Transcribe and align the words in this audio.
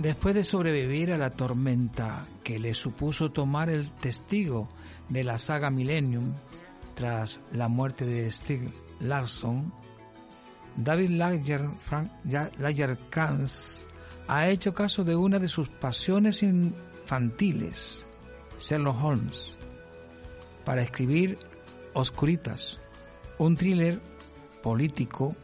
Después 0.00 0.34
de 0.34 0.44
sobrevivir 0.44 1.12
a 1.12 1.18
la 1.18 1.28
tormenta 1.28 2.26
que 2.42 2.58
le 2.58 2.72
supuso 2.72 3.32
tomar 3.32 3.68
el 3.68 3.90
testigo 3.90 4.66
de 5.10 5.24
la 5.24 5.36
saga 5.36 5.68
Millennium 5.68 6.32
tras 6.94 7.42
la 7.52 7.68
muerte 7.68 8.06
de 8.06 8.30
Stig 8.30 8.72
Larsson, 8.98 9.74
David 10.74 11.10
Lagerkrantz 12.58 13.84
ha 14.26 14.48
hecho 14.48 14.72
caso 14.72 15.04
de 15.04 15.16
una 15.16 15.38
de 15.38 15.48
sus 15.48 15.68
pasiones 15.68 16.42
infantiles, 16.42 18.06
Sherlock 18.58 19.04
Holmes, 19.04 19.58
para 20.64 20.80
escribir 20.80 21.36
Oscuritas, 21.92 22.80
un 23.36 23.54
thriller 23.54 24.00
político 24.62 25.36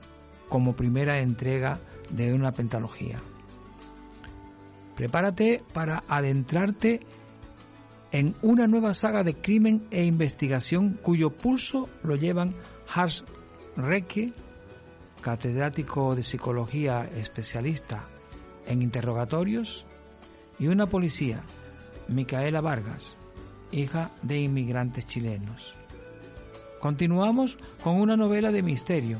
como 0.49 0.75
primera 0.75 1.19
entrega 1.19 1.79
de 2.09 2.33
una 2.33 2.53
pentalogía. 2.53 3.21
Prepárate 4.97 5.63
para 5.75 6.03
adentrarte 6.09 7.01
en 8.13 8.35
una 8.41 8.67
nueva 8.67 8.95
saga 8.95 9.23
de 9.25 9.35
crimen 9.35 9.87
e 9.91 10.05
investigación 10.05 10.99
cuyo 11.03 11.31
pulso 11.37 11.91
lo 12.03 12.17
llevan 12.17 12.55
Hans 12.93 13.25
Recke, 13.77 14.33
catedrático 15.21 16.17
de 16.17 16.23
psicología 16.23 17.05
especialista 17.05 18.09
en 18.67 18.81
interrogatorios, 18.81 19.87
y 20.59 20.69
una 20.69 20.87
policía, 20.89 21.45
Micaela 22.09 22.63
Vargas, 22.63 23.19
hija 23.71 24.11
de 24.23 24.41
inmigrantes 24.41 25.07
chilenos. 25.07 25.77
Continuamos 26.81 27.59
con 27.83 28.01
una 28.01 28.17
novela 28.17 28.51
de 28.51 28.63
misterio, 28.63 29.19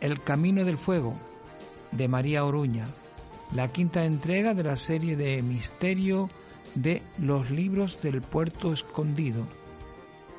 El 0.00 0.22
Camino 0.24 0.64
del 0.64 0.78
Fuego, 0.78 1.14
de 1.92 2.08
María 2.08 2.44
Oruña, 2.44 2.88
la 3.52 3.68
quinta 3.72 4.04
entrega 4.04 4.54
de 4.54 4.64
la 4.64 4.76
serie 4.76 5.16
de 5.16 5.42
misterio 5.42 6.28
de 6.74 7.02
los 7.18 7.50
libros 7.50 8.02
del 8.02 8.22
puerto 8.22 8.72
escondido, 8.72 9.46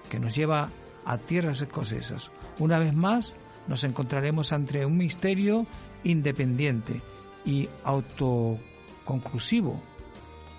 que 0.10 0.20
nos 0.20 0.36
lleva 0.36 0.70
a 1.06 1.18
tierras 1.18 1.62
escocesas. 1.62 2.32
Una 2.60 2.78
vez 2.80 2.94
más, 2.94 3.36
nos 3.68 3.84
encontraremos 3.84 4.54
ante 4.54 4.86
un 4.86 4.98
misterio 4.98 5.66
independiente 6.04 7.02
y 7.46 7.68
autoconclusivo, 7.84 9.82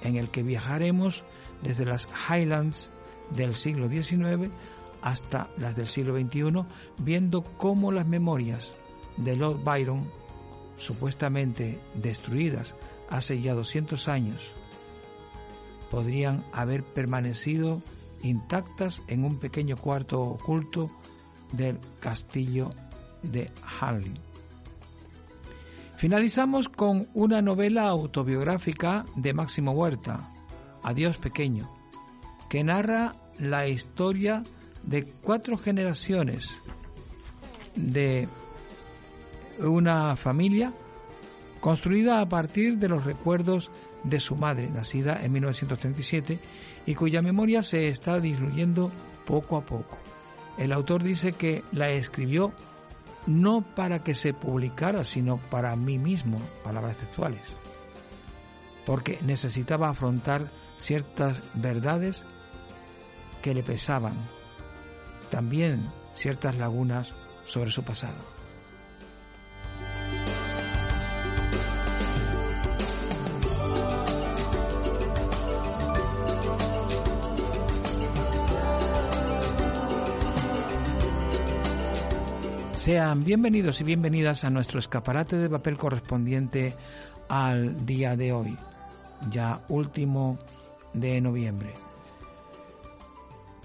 en 0.03 0.17
el 0.17 0.31
que 0.31 0.43
viajaremos 0.43 1.25
desde 1.63 1.85
las 1.85 2.09
Highlands 2.29 2.91
del 3.31 3.55
siglo 3.55 3.89
XIX 3.89 4.51
hasta 5.03 5.49
las 5.57 5.77
del 5.77 5.87
siglo 5.87 6.19
XXI, 6.19 6.65
viendo 6.99 7.43
cómo 7.43 7.93
las 7.93 8.07
memorias 8.07 8.77
de 9.17 9.37
Lord 9.37 9.63
Byron 9.65 10.11
supuestamente 10.81 11.79
destruidas 11.95 12.75
hace 13.09 13.41
ya 13.41 13.55
200 13.55 14.09
años, 14.09 14.57
podrían 15.91 16.45
haber 16.53 16.83
permanecido 16.85 17.83
intactas 18.23 19.03
en 19.07 19.25
un 19.25 19.39
pequeño 19.39 19.77
cuarto 19.77 20.23
oculto 20.23 20.91
del 21.53 21.79
castillo 22.01 22.71
de 23.23 23.51
Hanley. 23.81 24.15
Finalizamos 25.97 26.69
con 26.69 27.09
una 27.13 27.43
novela 27.43 27.89
autobiográfica 27.89 29.05
de 29.17 29.35
Máximo 29.35 29.73
Huerta, 29.73 30.33
Adiós 30.83 31.19
Pequeño, 31.19 31.71
que 32.49 32.65
narra 32.65 33.17
la 33.39 33.69
historia 33.69 34.43
de 34.83 35.05
cuatro 35.05 35.59
generaciones 35.59 36.63
de 37.77 38.29
una 39.63 40.17
familia 40.17 40.73
construida 41.61 42.21
a 42.21 42.29
partir 42.29 42.79
de 42.79 42.89
los 42.89 43.05
recuerdos 43.05 43.71
de 44.03 44.19
su 44.21 44.37
madre, 44.37 44.71
nacida 44.71 45.25
en 45.25 45.33
1937, 45.33 46.41
y 46.87 46.95
cuya 46.95 47.23
memoria 47.23 47.63
se 47.63 47.89
está 47.89 48.19
diluyendo 48.19 48.91
poco 49.27 49.57
a 49.57 49.65
poco. 49.65 49.99
El 50.57 50.73
autor 50.73 51.03
dice 51.03 51.33
que 51.33 51.63
la 51.73 51.91
escribió 51.91 52.53
no 53.27 53.63
para 53.63 54.03
que 54.03 54.15
se 54.15 54.33
publicara, 54.33 55.05
sino 55.05 55.37
para 55.37 55.77
mí 55.77 55.99
mismo, 55.99 56.41
palabras 56.65 56.97
textuales, 56.97 57.43
porque 58.87 59.19
necesitaba 59.23 59.91
afrontar 59.91 60.51
ciertas 60.79 61.43
verdades 61.55 62.27
que 63.43 63.55
le 63.55 63.63
pesaban, 63.63 64.15
también 65.31 65.91
ciertas 66.15 66.57
lagunas 66.57 67.13
sobre 67.47 67.71
su 67.71 67.83
pasado. 67.83 68.40
Sean 82.81 83.25
bienvenidos 83.25 83.79
y 83.83 83.85
bienvenidas 83.85 84.43
a 84.43 84.49
nuestro 84.49 84.79
escaparate 84.79 85.37
de 85.37 85.51
papel 85.51 85.77
correspondiente 85.77 86.75
al 87.29 87.85
día 87.85 88.17
de 88.17 88.33
hoy, 88.33 88.57
ya 89.29 89.61
último 89.69 90.39
de 90.95 91.21
noviembre. 91.21 91.75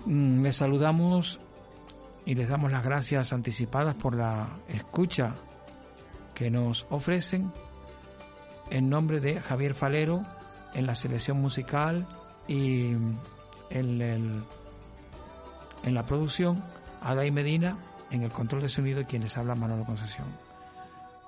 Mm, 0.05 0.43
Les 0.43 0.57
saludamos 0.57 1.39
y 2.25 2.35
les 2.35 2.49
damos 2.49 2.73
las 2.73 2.83
gracias 2.83 3.31
anticipadas 3.31 3.95
por 3.95 4.17
la 4.17 4.49
escucha 4.67 5.37
que 6.33 6.51
nos 6.51 6.85
ofrecen 6.89 7.53
en 8.69 8.89
nombre 8.89 9.21
de 9.21 9.39
Javier 9.39 9.75
Falero 9.75 10.25
en 10.73 10.85
la 10.85 10.95
selección 10.95 11.39
musical 11.39 12.05
y 12.49 12.87
en, 13.69 14.01
el, 14.01 14.43
en 15.85 15.93
la 15.93 16.05
producción, 16.05 16.61
Adai 16.99 17.31
Medina 17.31 17.77
en 18.11 18.23
el 18.23 18.31
control 18.31 18.61
de 18.61 18.69
sonido 18.69 19.05
quienes 19.05 19.37
hablan 19.37 19.59
Manolo 19.59 19.85
Concesión. 19.85 20.27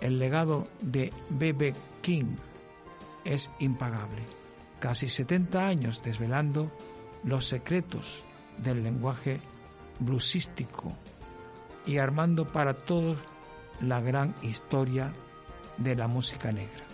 El 0.00 0.18
legado 0.18 0.68
de 0.80 1.12
B.B. 1.30 1.74
King 2.02 2.36
es 3.24 3.50
impagable. 3.58 4.22
Casi 4.78 5.08
70 5.08 5.66
años 5.66 6.02
desvelando 6.04 6.70
los 7.24 7.46
secretos 7.46 8.22
del 8.58 8.84
lenguaje 8.84 9.40
bluesístico 9.98 10.94
y 11.84 11.98
armando 11.98 12.46
para 12.46 12.74
todos 12.74 13.16
la 13.80 14.00
gran 14.00 14.34
historia 14.42 15.12
de 15.78 15.96
la 15.96 16.06
música 16.06 16.52
negra. 16.52 16.84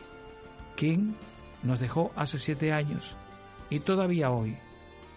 King 0.77 1.15
nos 1.65 1.81
dejó 1.81 2.13
hace 2.15 2.39
siete 2.39 2.73
años 2.73 3.17
y 3.71 3.81
todavía 3.81 4.31
hoy 4.31 4.57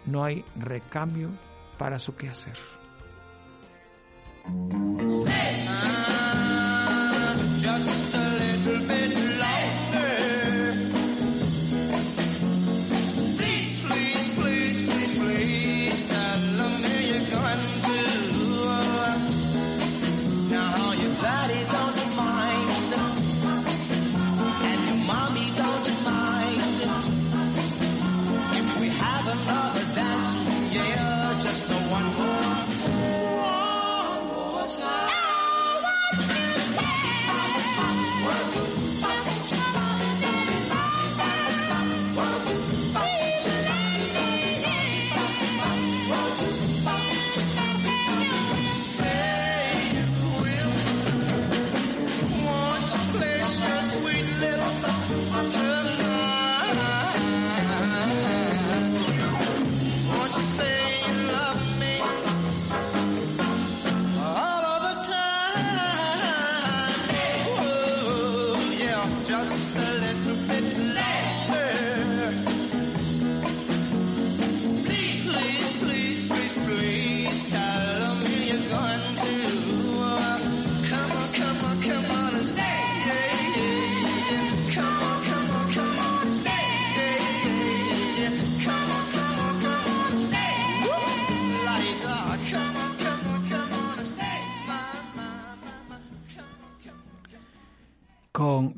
no 0.06 0.24
hay 0.24 0.44
recambio 0.56 1.30
para 1.78 2.00
su 2.00 2.16
quehacer. 2.16 2.58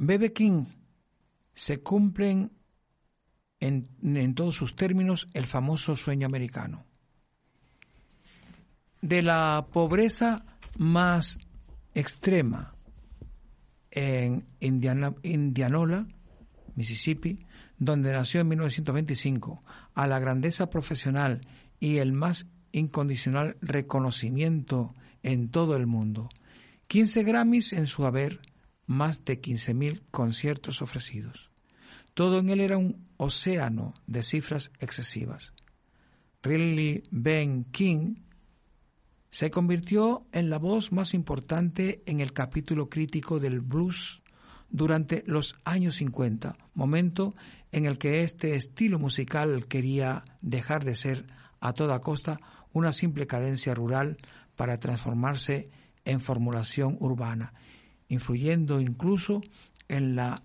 Bebe 0.09 0.33
King 0.33 0.65
se 1.53 1.83
cumplen 1.83 2.51
en, 3.59 3.87
en 4.01 4.33
todos 4.33 4.55
sus 4.55 4.75
términos 4.75 5.29
el 5.35 5.45
famoso 5.45 5.95
sueño 5.95 6.25
americano. 6.25 6.83
De 9.01 9.21
la 9.21 9.67
pobreza 9.71 10.43
más 10.79 11.37
extrema 11.93 12.73
en 13.91 14.47
Indianola, 14.59 16.07
Mississippi, 16.73 17.45
donde 17.77 18.11
nació 18.11 18.41
en 18.41 18.47
1925, 18.47 19.63
a 19.93 20.07
la 20.07 20.17
grandeza 20.17 20.71
profesional 20.71 21.41
y 21.79 21.97
el 21.97 22.13
más 22.13 22.47
incondicional 22.71 23.57
reconocimiento 23.61 24.95
en 25.21 25.49
todo 25.49 25.75
el 25.75 25.85
mundo. 25.85 26.29
15 26.87 27.21
Grammys 27.21 27.73
en 27.73 27.85
su 27.85 28.07
haber, 28.07 28.39
más 28.89 29.23
de 29.23 29.39
15.000 29.39 30.01
conciertos 30.09 30.81
ofrecidos. 30.81 31.51
Todo 32.15 32.39
en 32.39 32.49
él 32.49 32.59
era 32.59 32.79
un 32.79 33.07
océano 33.17 33.93
de 34.07 34.23
cifras 34.23 34.71
excesivas. 34.79 35.53
Riley 36.41 37.03
Ben 37.11 37.65
King 37.65 38.15
se 39.29 39.51
convirtió 39.51 40.25
en 40.31 40.49
la 40.49 40.57
voz 40.57 40.91
más 40.91 41.13
importante 41.13 42.01
en 42.07 42.19
el 42.19 42.33
capítulo 42.33 42.89
crítico 42.89 43.39
del 43.39 43.61
blues 43.61 44.23
durante 44.71 45.23
los 45.27 45.55
años 45.65 45.97
50, 45.97 46.57
momento 46.73 47.35
en 47.71 47.85
el 47.85 47.99
que 47.99 48.23
este 48.23 48.55
estilo 48.55 48.97
musical 48.97 49.67
quería 49.67 50.25
dejar 50.41 50.83
de 50.83 50.95
ser 50.95 51.27
a 51.59 51.73
toda 51.73 51.99
costa 51.99 52.41
una 52.73 52.91
simple 52.91 53.27
cadencia 53.27 53.75
rural 53.75 54.17
para 54.55 54.79
transformarse 54.79 55.69
en 56.05 56.21
formulación 56.21 56.97
urbana, 56.99 57.53
influyendo 58.09 58.81
incluso 58.81 59.41
en 59.87 60.15
la 60.15 60.43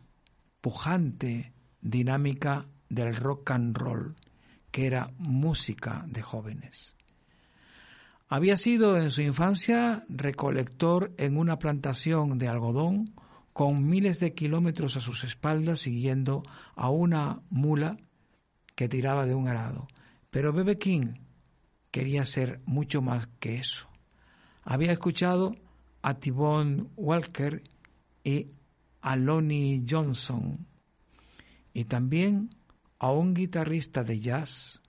pujante 0.60 1.52
dinámica 1.80 2.66
del 2.88 3.16
rock 3.16 3.50
and 3.50 3.76
roll, 3.76 4.14
que 4.70 4.86
era 4.86 5.10
música 5.18 6.04
de 6.08 6.22
jóvenes. 6.22 6.94
Había 8.28 8.56
sido 8.56 8.96
en 8.96 9.10
su 9.10 9.22
infancia 9.22 10.04
recolector 10.08 11.12
en 11.18 11.36
una 11.36 11.58
plantación 11.58 12.38
de 12.38 12.48
algodón 12.48 13.14
con 13.52 13.86
miles 13.86 14.18
de 14.18 14.34
kilómetros 14.34 14.96
a 14.96 15.00
sus 15.00 15.24
espaldas 15.24 15.80
siguiendo 15.80 16.42
a 16.74 16.90
una 16.90 17.42
mula 17.50 17.96
que 18.74 18.88
tiraba 18.88 19.26
de 19.26 19.34
un 19.34 19.48
arado. 19.48 19.86
Pero 20.30 20.52
Bebe 20.52 20.78
King 20.78 21.14
quería 21.90 22.24
ser 22.24 22.60
mucho 22.66 23.02
más 23.02 23.28
que 23.38 23.56
eso. 23.56 23.88
Había 24.64 24.90
escuchado 24.90 25.54
a 26.04 26.12
Tibon 26.12 26.90
Walker 26.96 27.62
y 28.22 28.50
a 29.00 29.16
Lonnie 29.16 29.86
Johnson 29.88 30.66
y 31.72 31.86
también 31.86 32.50
a 32.98 33.10
un 33.10 33.32
guitarrista 33.32 34.04
de 34.04 34.20
jazz 34.20 34.82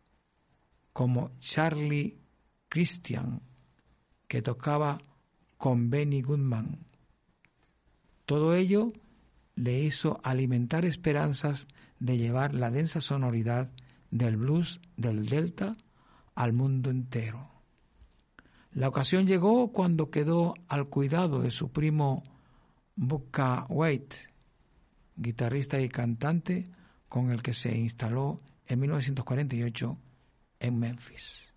como 0.91 1.31
Charlie 1.39 2.19
Christian 2.67 3.41
que 4.27 4.41
tocaba 4.41 4.97
con 5.57 5.89
Benny 5.89 6.21
Goodman. 6.21 6.85
Todo 8.25 8.53
ello 8.53 8.91
le 9.55 9.83
hizo 9.83 10.19
alimentar 10.21 10.83
esperanzas 10.83 11.69
de 11.97 12.17
llevar 12.17 12.53
la 12.53 12.71
densa 12.71 12.99
sonoridad 12.99 13.71
del 14.11 14.35
blues 14.35 14.81
del 14.97 15.27
Delta 15.27 15.77
al 16.35 16.51
mundo 16.51 16.89
entero. 16.89 17.54
La 18.75 18.89
ocasión 18.89 19.25
llegó 19.25 19.71
cuando 19.71 20.09
quedó 20.09 20.53
al 20.67 20.89
cuidado 20.89 21.41
de 21.41 21.49
su 21.49 21.71
primo 21.71 22.23
Booker 22.97 23.63
White, 23.69 24.17
guitarrista 25.15 25.79
y 25.79 25.87
cantante 25.87 26.65
con 27.07 27.31
el 27.31 27.41
que 27.41 27.53
se 27.53 27.73
instaló 27.73 28.37
en 28.67 28.81
1948 28.81 29.97
en 30.59 30.77
Memphis. 30.79 31.54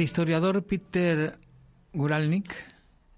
El 0.00 0.04
historiador 0.04 0.64
Peter 0.64 1.38
Guralnik 1.92 2.54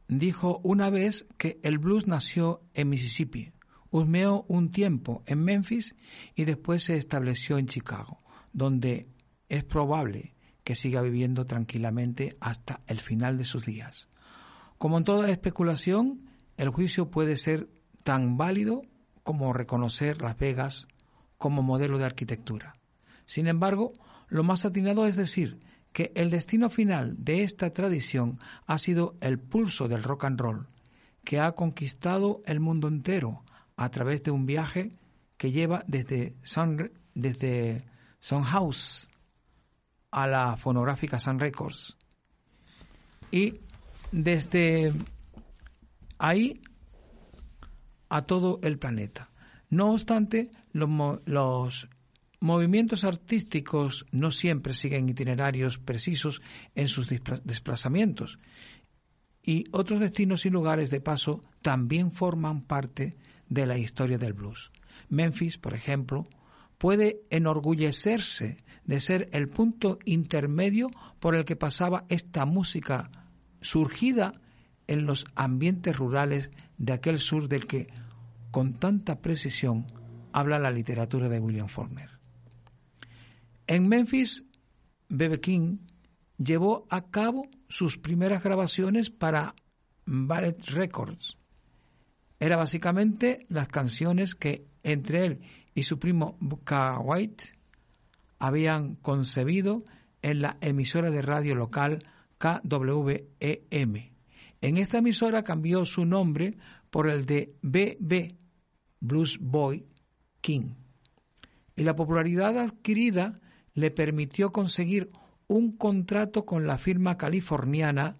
dijo 0.08 0.60
una 0.64 0.90
vez 0.90 1.26
que 1.38 1.60
el 1.62 1.78
blues 1.78 2.08
nació 2.08 2.60
en 2.74 2.88
Mississippi, 2.88 3.52
husmeó 3.92 4.44
un 4.48 4.72
tiempo 4.72 5.22
en 5.26 5.44
Memphis 5.44 5.94
y 6.34 6.42
después 6.42 6.82
se 6.82 6.96
estableció 6.96 7.58
en 7.58 7.68
Chicago, 7.68 8.18
donde 8.52 9.06
es 9.48 9.62
probable 9.62 10.34
que 10.64 10.74
siga 10.74 11.02
viviendo 11.02 11.46
tranquilamente 11.46 12.36
hasta 12.40 12.80
el 12.88 12.98
final 12.98 13.38
de 13.38 13.44
sus 13.44 13.64
días. 13.64 14.08
Como 14.76 14.98
en 14.98 15.04
toda 15.04 15.30
especulación, 15.30 16.30
el 16.56 16.70
juicio 16.70 17.12
puede 17.12 17.36
ser 17.36 17.70
tan 18.02 18.36
válido 18.36 18.82
como 19.22 19.52
reconocer 19.52 20.20
Las 20.20 20.36
Vegas 20.36 20.88
como 21.38 21.62
modelo 21.62 21.98
de 21.98 22.06
arquitectura. 22.06 22.74
Sin 23.24 23.46
embargo, 23.46 23.92
lo 24.26 24.42
más 24.42 24.64
atinado 24.64 25.06
es 25.06 25.14
decir 25.14 25.60
que 25.92 26.12
el 26.14 26.30
destino 26.30 26.70
final 26.70 27.16
de 27.18 27.42
esta 27.42 27.72
tradición 27.72 28.38
ha 28.66 28.78
sido 28.78 29.16
el 29.20 29.38
pulso 29.38 29.88
del 29.88 30.02
rock 30.02 30.24
and 30.24 30.40
roll, 30.40 30.68
que 31.24 31.40
ha 31.40 31.52
conquistado 31.52 32.42
el 32.46 32.60
mundo 32.60 32.88
entero 32.88 33.44
a 33.76 33.90
través 33.90 34.22
de 34.22 34.30
un 34.30 34.46
viaje 34.46 34.92
que 35.36 35.52
lleva 35.52 35.84
desde 35.86 36.34
Sun, 36.42 36.92
desde 37.14 37.84
House 38.44 39.08
a 40.10 40.26
la 40.26 40.56
fonográfica 40.56 41.18
Sun 41.18 41.38
Records. 41.38 41.96
Y 43.30 43.60
desde 44.12 44.92
ahí 46.18 46.62
a 48.08 48.22
todo 48.22 48.60
el 48.62 48.78
planeta. 48.78 49.30
No 49.70 49.92
obstante, 49.92 50.50
los, 50.72 51.20
los 51.24 51.88
movimientos 52.42 53.04
artísticos 53.04 54.04
no 54.10 54.32
siempre 54.32 54.74
siguen 54.74 55.08
itinerarios 55.08 55.78
precisos 55.78 56.42
en 56.74 56.88
sus 56.88 57.08
desplazamientos 57.44 58.40
y 59.44 59.64
otros 59.70 60.00
destinos 60.00 60.44
y 60.44 60.50
lugares 60.50 60.90
de 60.90 61.00
paso 61.00 61.40
también 61.62 62.10
forman 62.10 62.62
parte 62.62 63.16
de 63.48 63.66
la 63.66 63.78
historia 63.78 64.18
del 64.18 64.32
blues. 64.32 64.72
Memphis, 65.08 65.56
por 65.56 65.74
ejemplo, 65.74 66.26
puede 66.78 67.20
enorgullecerse 67.30 68.64
de 68.84 69.00
ser 69.00 69.28
el 69.32 69.48
punto 69.48 70.00
intermedio 70.04 70.90
por 71.20 71.36
el 71.36 71.44
que 71.44 71.54
pasaba 71.54 72.06
esta 72.08 72.44
música 72.44 73.10
surgida 73.60 74.34
en 74.88 75.06
los 75.06 75.26
ambientes 75.36 75.96
rurales 75.96 76.50
de 76.76 76.92
aquel 76.92 77.20
sur 77.20 77.48
del 77.48 77.68
que 77.68 77.86
con 78.50 78.74
tanta 78.74 79.20
precisión 79.20 79.86
habla 80.32 80.58
la 80.58 80.72
literatura 80.72 81.28
de 81.28 81.38
William 81.38 81.68
Faulkner. 81.68 82.11
En 83.66 83.88
Memphis, 83.88 84.44
Bebe 85.08 85.40
King 85.40 85.78
llevó 86.38 86.86
a 86.90 87.10
cabo 87.10 87.48
sus 87.68 87.98
primeras 87.98 88.42
grabaciones 88.42 89.10
para 89.10 89.54
Ballet 90.04 90.64
Records. 90.66 91.38
Era 92.40 92.56
básicamente 92.56 93.46
las 93.48 93.68
canciones 93.68 94.34
que 94.34 94.66
entre 94.82 95.26
él 95.26 95.40
y 95.74 95.84
su 95.84 95.98
primo 95.98 96.36
Buka 96.40 96.98
White 96.98 97.44
habían 98.38 98.96
concebido 98.96 99.84
en 100.22 100.42
la 100.42 100.56
emisora 100.60 101.10
de 101.10 101.22
radio 101.22 101.54
local 101.54 102.04
KWEM. 102.38 104.12
En 104.60 104.76
esta 104.76 104.98
emisora 104.98 105.44
cambió 105.44 105.86
su 105.86 106.04
nombre 106.04 106.56
por 106.90 107.08
el 107.08 107.26
de 107.26 107.54
BB, 107.62 108.36
Blues 109.00 109.38
Boy 109.40 109.86
King. 110.40 110.74
Y 111.76 111.84
la 111.84 111.94
popularidad 111.94 112.58
adquirida 112.58 113.40
le 113.74 113.90
permitió 113.90 114.52
conseguir 114.52 115.10
un 115.46 115.76
contrato 115.76 116.44
con 116.44 116.66
la 116.66 116.78
firma 116.78 117.16
californiana 117.16 118.16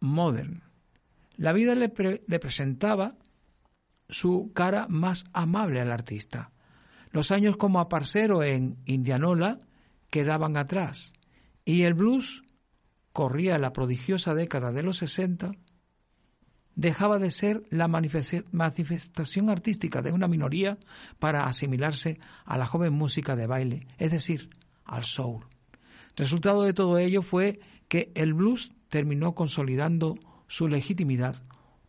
Modern. 0.00 0.62
La 1.36 1.52
vida 1.52 1.74
le, 1.74 1.92
le 2.26 2.38
presentaba 2.38 3.16
su 4.08 4.50
cara 4.54 4.86
más 4.88 5.24
amable 5.32 5.80
al 5.80 5.92
artista. 5.92 6.52
Los 7.10 7.30
años 7.30 7.56
como 7.56 7.80
aparcero 7.80 8.42
en 8.42 8.78
Indianola 8.84 9.58
quedaban 10.10 10.56
atrás 10.56 11.12
y 11.64 11.82
el 11.82 11.94
blues 11.94 12.42
corría 13.12 13.58
la 13.58 13.72
prodigiosa 13.72 14.34
década 14.34 14.72
de 14.72 14.82
los 14.82 14.98
60 14.98 15.52
dejaba 16.74 17.18
de 17.18 17.30
ser 17.30 17.62
la 17.70 17.88
manifestación 17.88 19.50
artística 19.50 20.02
de 20.02 20.12
una 20.12 20.28
minoría 20.28 20.78
para 21.18 21.46
asimilarse 21.46 22.18
a 22.44 22.56
la 22.56 22.66
joven 22.66 22.92
música 22.92 23.36
de 23.36 23.46
baile, 23.46 23.86
es 23.98 24.12
decir, 24.12 24.50
al 24.90 25.04
soul. 25.04 25.44
Resultado 26.16 26.62
de 26.62 26.74
todo 26.74 26.98
ello 26.98 27.22
fue 27.22 27.60
que 27.88 28.12
el 28.14 28.34
blues 28.34 28.72
terminó 28.88 29.34
consolidando 29.34 30.16
su 30.48 30.68
legitimidad 30.68 31.42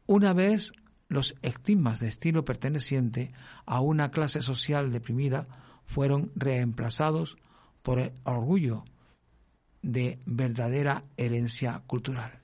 una 0.05 0.33
vez 0.33 0.73
los 1.07 1.35
estigmas 1.41 1.99
de 1.99 2.07
estilo 2.07 2.45
perteneciente 2.45 3.33
a 3.65 3.81
una 3.81 4.11
clase 4.11 4.41
social 4.41 4.91
deprimida 4.91 5.47
fueron 5.85 6.31
reemplazados 6.35 7.37
por 7.81 7.99
el 7.99 8.11
orgullo 8.23 8.83
de 9.81 10.19
verdadera 10.25 11.03
herencia 11.17 11.81
cultural. 11.87 12.40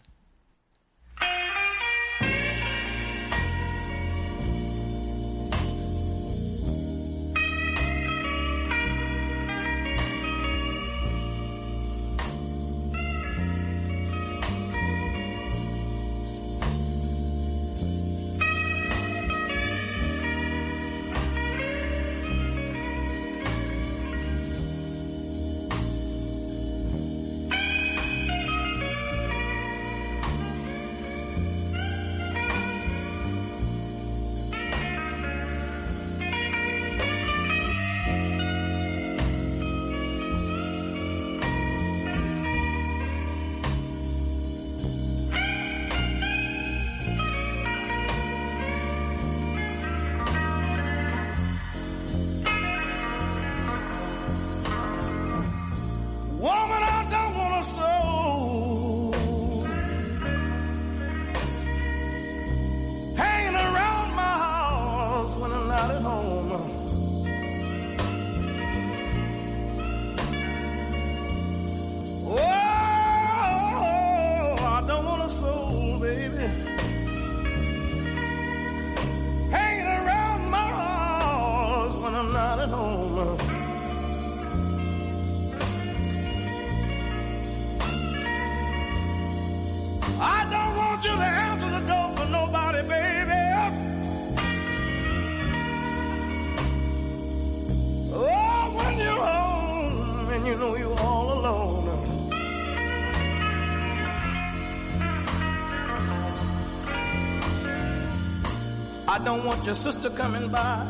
I 109.17 109.23
don't 109.23 109.43
want 109.43 109.65
your 109.65 109.73
sister 109.73 110.11
coming 110.11 110.47
by 110.49 110.85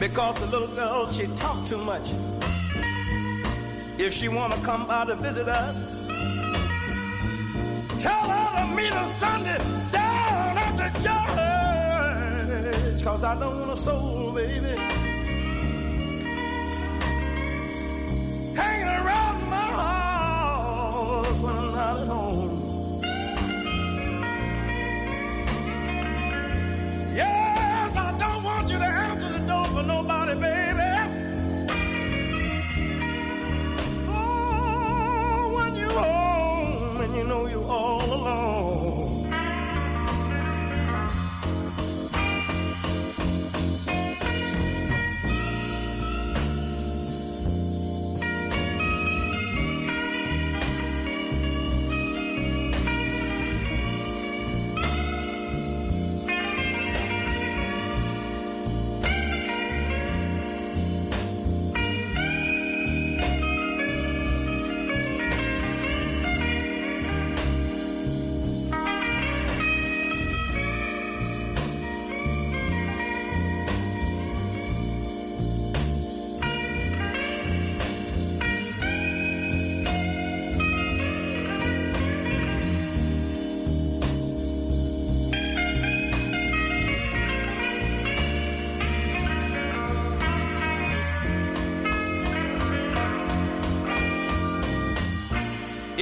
because 0.00 0.34
the 0.40 0.46
little 0.46 0.66
girl 0.74 1.08
she 1.08 1.28
talk 1.36 1.64
too 1.68 1.78
much. 1.78 2.10
If 3.96 4.12
she 4.12 4.26
wanna 4.26 4.60
come 4.62 4.88
by 4.88 5.04
to 5.04 5.14
visit 5.14 5.48
us, 5.48 5.76
tell 8.02 8.28
her 8.28 8.58
to 8.58 8.66
meet 8.74 8.90
us 8.90 9.20
Sunday 9.20 9.58
down 9.92 10.58
at 10.58 10.76
the 10.76 10.90
church. 12.90 13.04
Cause 13.04 13.22
I 13.22 13.38
don't 13.38 13.60
want 13.60 13.78
a 13.78 13.82
soul, 13.84 14.32
baby. 14.32 14.95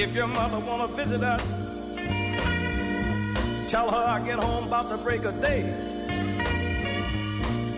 If 0.04 0.12
your 0.14 0.26
mother 0.26 0.58
wanna 0.58 0.86
visit 0.88 1.24
us, 1.24 1.40
tell 3.70 3.90
her 3.90 4.04
I 4.06 4.20
get 4.22 4.38
home 4.38 4.64
about 4.64 4.90
the 4.90 4.98
break 4.98 5.24
of 5.24 5.40
day. 5.40 5.62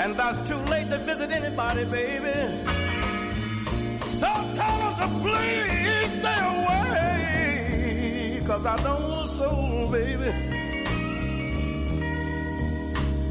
And 0.00 0.16
that's 0.16 0.48
too 0.48 0.58
late 0.72 0.90
to 0.90 0.98
visit 0.98 1.30
anybody, 1.30 1.84
baby. 1.84 2.34
So 4.18 4.30
tell 4.58 4.76
her 4.86 4.94
to 5.02 5.08
please 5.22 6.10
stay 6.18 6.40
away. 6.64 8.42
Cause 8.44 8.66
I 8.66 8.76
don't 8.82 9.08
want 9.08 9.30
a 9.30 9.34
soul, 9.34 9.88
baby. 9.92 10.30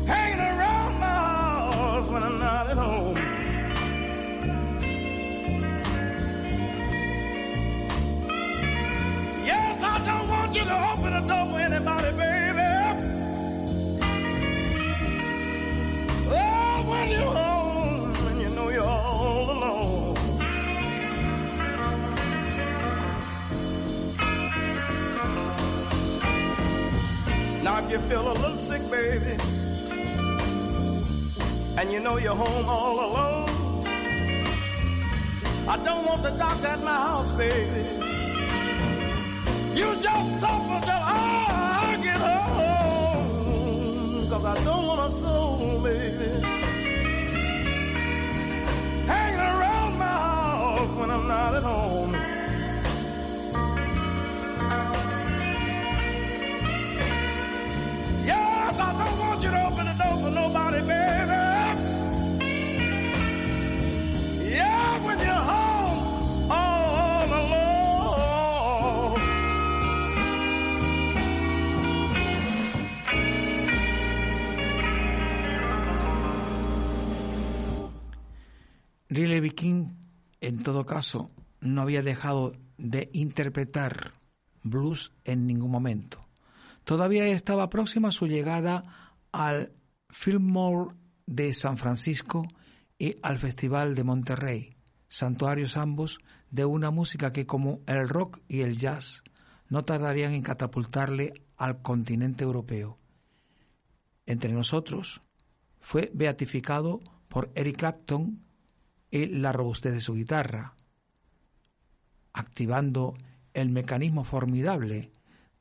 Hanging 0.07 0.39
around 0.39 0.99
my 1.01 1.05
house 1.05 2.07
when 2.07 2.23
I'm 2.23 2.39
not 2.39 2.54
If 27.85 27.91
you 27.91 27.99
feel 28.09 28.31
a 28.31 28.33
little 28.33 28.57
sick, 28.63 28.89
baby, 28.89 29.37
and 31.77 31.91
you 31.93 31.99
know 31.99 32.17
you're 32.17 32.33
home 32.35 32.65
all 32.67 32.99
alone, 32.99 33.85
I 35.67 35.77
don't 35.83 36.03
want 36.03 36.23
the 36.23 36.31
doctor 36.31 36.65
at 36.65 36.81
my 36.81 36.95
house, 36.95 37.31
baby. 37.33 37.83
You 39.79 39.95
just 40.01 40.39
suffer 40.39 40.81
till 40.83 41.03
I 41.03 41.99
get 42.01 42.17
home. 42.17 43.27
Cause 44.31 44.45
I 44.45 44.63
don't 44.63 44.87
want 44.87 45.01
a 45.01 45.11
soul, 45.21 45.79
baby. 45.83 46.41
Hanging 49.05 49.39
around 49.39 49.97
my 49.99 50.05
house 50.05 50.91
when 50.97 51.11
I'm 51.11 51.27
not 51.27 51.53
at 51.53 51.61
home. 51.61 52.04
Riley 79.15 79.39
B. 79.39 79.51
King, 79.51 79.95
en 80.41 80.61
todo 80.61 80.85
caso, 80.85 81.31
no 81.61 81.81
había 81.81 82.01
dejado 82.01 82.51
de 82.77 83.09
interpretar 83.13 84.11
blues 84.61 85.13
en 85.23 85.47
ningún 85.47 85.71
momento. 85.71 86.19
Todavía 86.83 87.25
estaba 87.27 87.69
próxima 87.69 88.11
su 88.11 88.27
llegada 88.27 89.13
al 89.31 89.71
Fillmore 90.09 90.95
de 91.25 91.53
San 91.53 91.77
Francisco 91.77 92.45
y 92.99 93.15
al 93.23 93.39
Festival 93.39 93.95
de 93.95 94.03
Monterrey, 94.03 94.75
santuarios 95.07 95.77
ambos 95.77 96.19
de 96.51 96.65
una 96.65 96.91
música 96.91 97.31
que 97.31 97.45
como 97.45 97.79
el 97.87 98.09
rock 98.09 98.41
y 98.49 98.61
el 98.61 98.77
jazz 98.77 99.23
no 99.69 99.85
tardarían 99.85 100.33
en 100.33 100.43
catapultarle 100.43 101.33
al 101.57 101.81
continente 101.81 102.43
europeo. 102.43 102.99
Entre 104.25 104.51
nosotros 104.51 105.21
fue 105.79 106.11
beatificado 106.13 106.99
por 107.29 107.51
Eric 107.55 107.77
Clapton 107.77 108.44
la 109.23 109.51
robustez 109.51 109.93
de 109.93 110.01
su 110.01 110.13
guitarra, 110.13 110.73
activando 112.33 113.15
el 113.53 113.69
mecanismo 113.69 114.23
formidable 114.23 115.11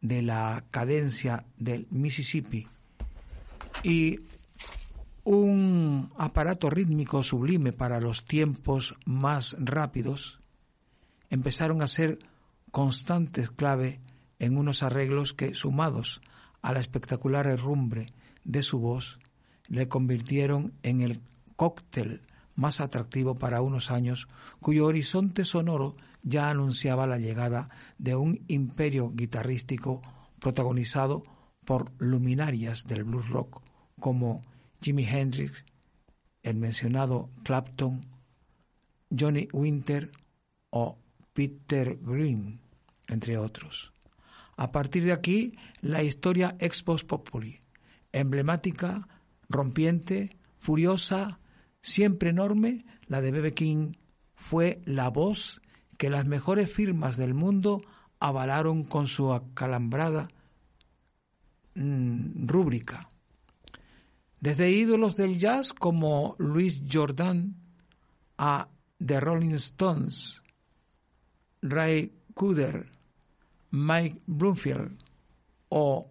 de 0.00 0.22
la 0.22 0.64
cadencia 0.70 1.46
del 1.56 1.86
Mississippi. 1.90 2.66
Y 3.82 4.20
un 5.22 6.10
aparato 6.18 6.68
rítmico 6.68 7.22
sublime 7.22 7.72
para 7.72 8.00
los 8.00 8.24
tiempos 8.24 8.96
más 9.06 9.56
rápidos, 9.58 10.40
empezaron 11.30 11.80
a 11.80 11.88
ser 11.88 12.18
constantes 12.70 13.50
clave 13.50 14.00
en 14.38 14.58
unos 14.58 14.82
arreglos 14.82 15.32
que, 15.32 15.54
sumados 15.54 16.20
a 16.60 16.72
la 16.72 16.80
espectacular 16.80 17.46
herrumbre 17.46 18.12
de 18.42 18.62
su 18.62 18.80
voz, 18.80 19.18
le 19.68 19.88
convirtieron 19.88 20.74
en 20.82 21.00
el 21.00 21.20
cóctel 21.56 22.20
más 22.54 22.80
atractivo 22.80 23.34
para 23.34 23.60
unos 23.60 23.90
años 23.90 24.28
cuyo 24.60 24.86
horizonte 24.86 25.44
sonoro 25.44 25.96
ya 26.22 26.50
anunciaba 26.50 27.06
la 27.06 27.18
llegada 27.18 27.68
de 27.98 28.16
un 28.16 28.44
imperio 28.48 29.10
guitarrístico 29.14 30.02
protagonizado 30.38 31.22
por 31.64 31.92
luminarias 31.98 32.86
del 32.86 33.04
blues 33.04 33.28
rock 33.28 33.62
como 34.00 34.42
Jimi 34.80 35.04
Hendrix, 35.04 35.64
el 36.42 36.56
mencionado 36.56 37.30
Clapton, 37.42 38.06
Johnny 39.10 39.48
Winter 39.52 40.10
o 40.70 40.98
Peter 41.32 41.98
Green, 42.02 42.60
entre 43.08 43.38
otros. 43.38 43.92
A 44.56 44.70
partir 44.70 45.04
de 45.04 45.12
aquí, 45.12 45.56
la 45.80 46.02
historia 46.02 46.56
ex 46.58 46.82
post 46.82 47.06
populi, 47.06 47.60
emblemática, 48.12 49.08
rompiente, 49.48 50.36
furiosa, 50.58 51.40
siempre 51.84 52.30
enorme, 52.30 52.86
la 53.06 53.20
de 53.20 53.30
Bebe 53.30 53.52
King, 53.52 53.92
fue 54.34 54.80
la 54.86 55.10
voz 55.10 55.60
que 55.98 56.08
las 56.08 56.24
mejores 56.24 56.72
firmas 56.72 57.18
del 57.18 57.34
mundo 57.34 57.82
avalaron 58.18 58.84
con 58.84 59.06
su 59.06 59.34
acalambrada 59.34 60.30
mm, 61.74 62.46
rúbrica. 62.46 63.08
Desde 64.40 64.70
ídolos 64.70 65.16
del 65.16 65.38
jazz 65.38 65.74
como 65.74 66.36
Louis 66.38 66.82
Jordan 66.90 67.54
a 68.38 68.68
The 69.04 69.20
Rolling 69.20 69.54
Stones, 69.54 70.42
Ray 71.60 72.12
Cooder, 72.32 72.90
Mike 73.70 74.22
Bloomfield 74.26 74.98
o, 75.68 76.10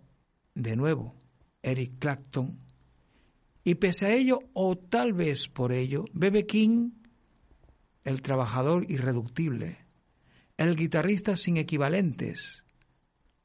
de 0.53 0.75
nuevo, 0.75 1.15
Eric 1.63 1.97
Clapton. 1.97 2.62
Y 3.63 3.75
pese 3.75 4.05
a 4.07 4.13
ello, 4.13 4.39
o 4.53 4.77
tal 4.77 5.13
vez 5.13 5.47
por 5.47 5.71
ello, 5.71 6.05
Bebe 6.13 6.45
King, 6.45 6.91
el 8.03 8.21
trabajador 8.21 8.89
irreductible, 8.89 9.77
el 10.57 10.75
guitarrista 10.75 11.37
sin 11.37 11.57
equivalentes, 11.57 12.65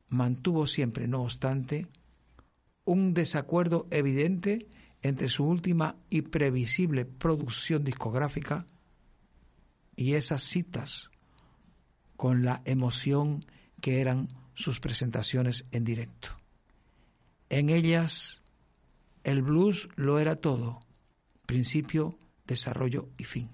mantuvo 0.08 0.66
siempre, 0.66 1.06
no 1.06 1.22
obstante, 1.22 1.86
un 2.84 3.14
desacuerdo 3.14 3.86
evidente 3.90 4.66
entre 5.02 5.28
su 5.28 5.44
última 5.44 5.96
y 6.08 6.22
previsible 6.22 7.04
producción 7.04 7.84
discográfica 7.84 8.66
y 9.94 10.14
esas 10.14 10.42
citas 10.42 11.10
con 12.16 12.44
la 12.44 12.62
emoción 12.64 13.44
que 13.80 14.00
eran 14.00 14.28
sus 14.54 14.80
presentaciones 14.80 15.66
en 15.70 15.84
directo. 15.84 16.30
En 17.48 17.70
ellas 17.70 18.42
el 19.28 19.42
blues 19.42 19.90
lo 19.94 20.18
era 20.18 20.36
todo, 20.36 20.80
principio, 21.44 22.18
desarrollo 22.46 23.10
y 23.18 23.24
fin. 23.24 23.50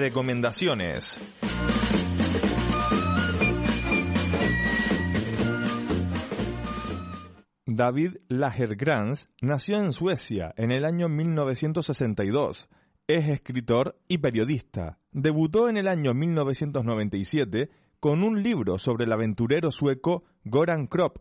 Recomendaciones. 0.00 1.20
David 7.66 8.16
Lagergrans 8.28 9.28
nació 9.40 9.78
en 9.78 9.92
Suecia 9.92 10.52
en 10.56 10.72
el 10.72 10.84
año 10.84 11.08
1962. 11.08 12.68
Es 13.06 13.28
escritor 13.28 13.96
y 14.08 14.18
periodista. 14.18 14.98
Debutó 15.12 15.68
en 15.68 15.76
el 15.76 15.86
año 15.86 16.14
1997 16.14 17.70
con 18.00 18.22
un 18.22 18.42
libro 18.42 18.78
sobre 18.78 19.04
el 19.04 19.12
aventurero 19.12 19.70
sueco 19.70 20.24
Goran 20.44 20.86
Kropp 20.86 21.18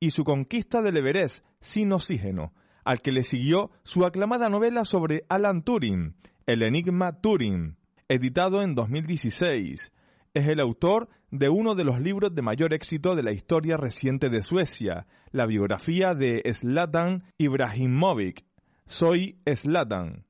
y 0.00 0.10
su 0.10 0.24
conquista 0.24 0.80
del 0.80 0.96
Everest 0.96 1.44
sin 1.60 1.92
oxígeno, 1.92 2.52
al 2.84 3.00
que 3.00 3.12
le 3.12 3.24
siguió 3.24 3.70
su 3.84 4.04
aclamada 4.04 4.48
novela 4.48 4.84
sobre 4.84 5.24
Alan 5.28 5.62
Turing, 5.62 6.16
El 6.46 6.62
Enigma 6.62 7.20
Turing, 7.20 7.76
editado 8.12 8.62
en 8.62 8.74
2016. 8.74 9.90
Es 10.34 10.46
el 10.46 10.60
autor 10.60 11.08
de 11.30 11.48
uno 11.48 11.74
de 11.74 11.84
los 11.84 11.98
libros 11.98 12.34
de 12.34 12.42
mayor 12.42 12.74
éxito 12.74 13.14
de 13.14 13.22
la 13.22 13.32
historia 13.32 13.78
reciente 13.78 14.28
de 14.28 14.42
Suecia, 14.42 15.06
la 15.30 15.46
biografía 15.46 16.14
de 16.14 16.42
Zlatan 16.52 17.24
Ibrahimovic. 17.38 18.44
Soy 18.86 19.38
Zlatan. 19.46 20.26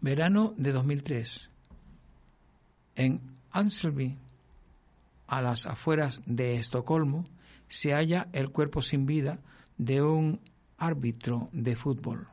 Verano 0.00 0.54
de 0.56 0.72
2003. 0.72 1.50
En 2.94 3.20
Anselby, 3.50 4.16
a 5.26 5.42
las 5.42 5.66
afueras 5.66 6.22
de 6.24 6.56
Estocolmo, 6.56 7.24
se 7.68 7.92
halla 7.92 8.28
el 8.32 8.50
cuerpo 8.50 8.80
sin 8.80 9.04
vida 9.04 9.40
de 9.76 10.00
un 10.00 10.40
árbitro 10.78 11.50
de 11.52 11.76
fútbol, 11.76 12.28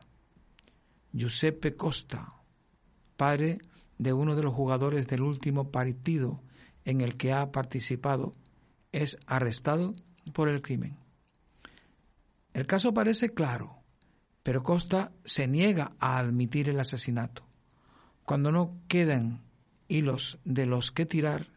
Giuseppe 1.12 1.76
Costa, 1.76 2.32
padre 3.16 3.58
de 3.98 4.12
uno 4.12 4.36
de 4.36 4.42
los 4.42 4.54
jugadores 4.54 5.06
del 5.06 5.22
último 5.22 5.70
partido 5.70 6.42
en 6.84 7.00
el 7.00 7.16
que 7.16 7.32
ha 7.32 7.50
participado, 7.52 8.32
es 8.92 9.18
arrestado 9.26 9.94
por 10.32 10.48
el 10.48 10.62
crimen. 10.62 10.96
El 12.52 12.66
caso 12.66 12.94
parece 12.94 13.30
claro, 13.30 13.82
pero 14.42 14.62
Costa 14.62 15.12
se 15.24 15.48
niega 15.48 15.92
a 15.98 16.18
admitir 16.18 16.68
el 16.68 16.78
asesinato. 16.78 17.46
Cuando 18.24 18.52
no 18.52 18.78
quedan 18.88 19.42
hilos 19.88 20.38
de 20.44 20.66
los 20.66 20.92
que 20.92 21.06
tirar, 21.06 21.48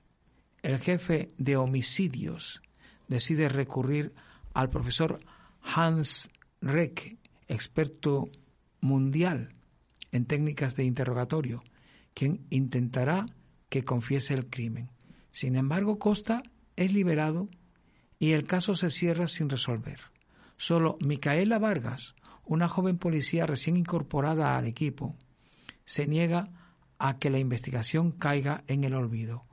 el 0.64 0.80
jefe 0.80 1.30
de 1.38 1.56
homicidios 1.56 2.62
decide 3.08 3.50
recurrir 3.50 4.14
al 4.54 4.70
profesor 4.70 5.20
Hans 5.62 6.30
Recke, 6.62 7.18
experto 7.48 8.30
mundial 8.82 9.54
en 10.12 10.26
técnicas 10.26 10.76
de 10.76 10.84
interrogatorio, 10.84 11.64
quien 12.18 12.48
intentará 12.50 13.28
que 13.70 13.86
confiese 13.86 14.34
el 14.34 14.50
crimen. 14.50 14.90
Sin 15.32 15.56
embargo, 15.56 16.00
Costa 16.00 16.42
es 16.76 16.92
liberado 16.92 17.48
y 18.18 18.32
el 18.32 18.48
caso 18.48 18.76
se 18.76 18.90
cierra 18.90 19.28
sin 19.28 19.50
resolver. 19.50 20.00
Solo 20.58 20.98
Micaela 21.00 21.60
Vargas, 21.60 22.16
una 22.44 22.68
joven 22.68 22.98
policía 22.98 23.46
recién 23.46 23.78
incorporada 23.78 24.58
al 24.58 24.66
equipo, 24.66 25.16
se 25.86 26.08
niega 26.08 26.50
a 26.98 27.20
que 27.20 27.30
la 27.30 27.38
investigación 27.38 28.12
caiga 28.12 28.64
en 28.66 28.84
el 28.84 28.96
olvido. 28.96 29.46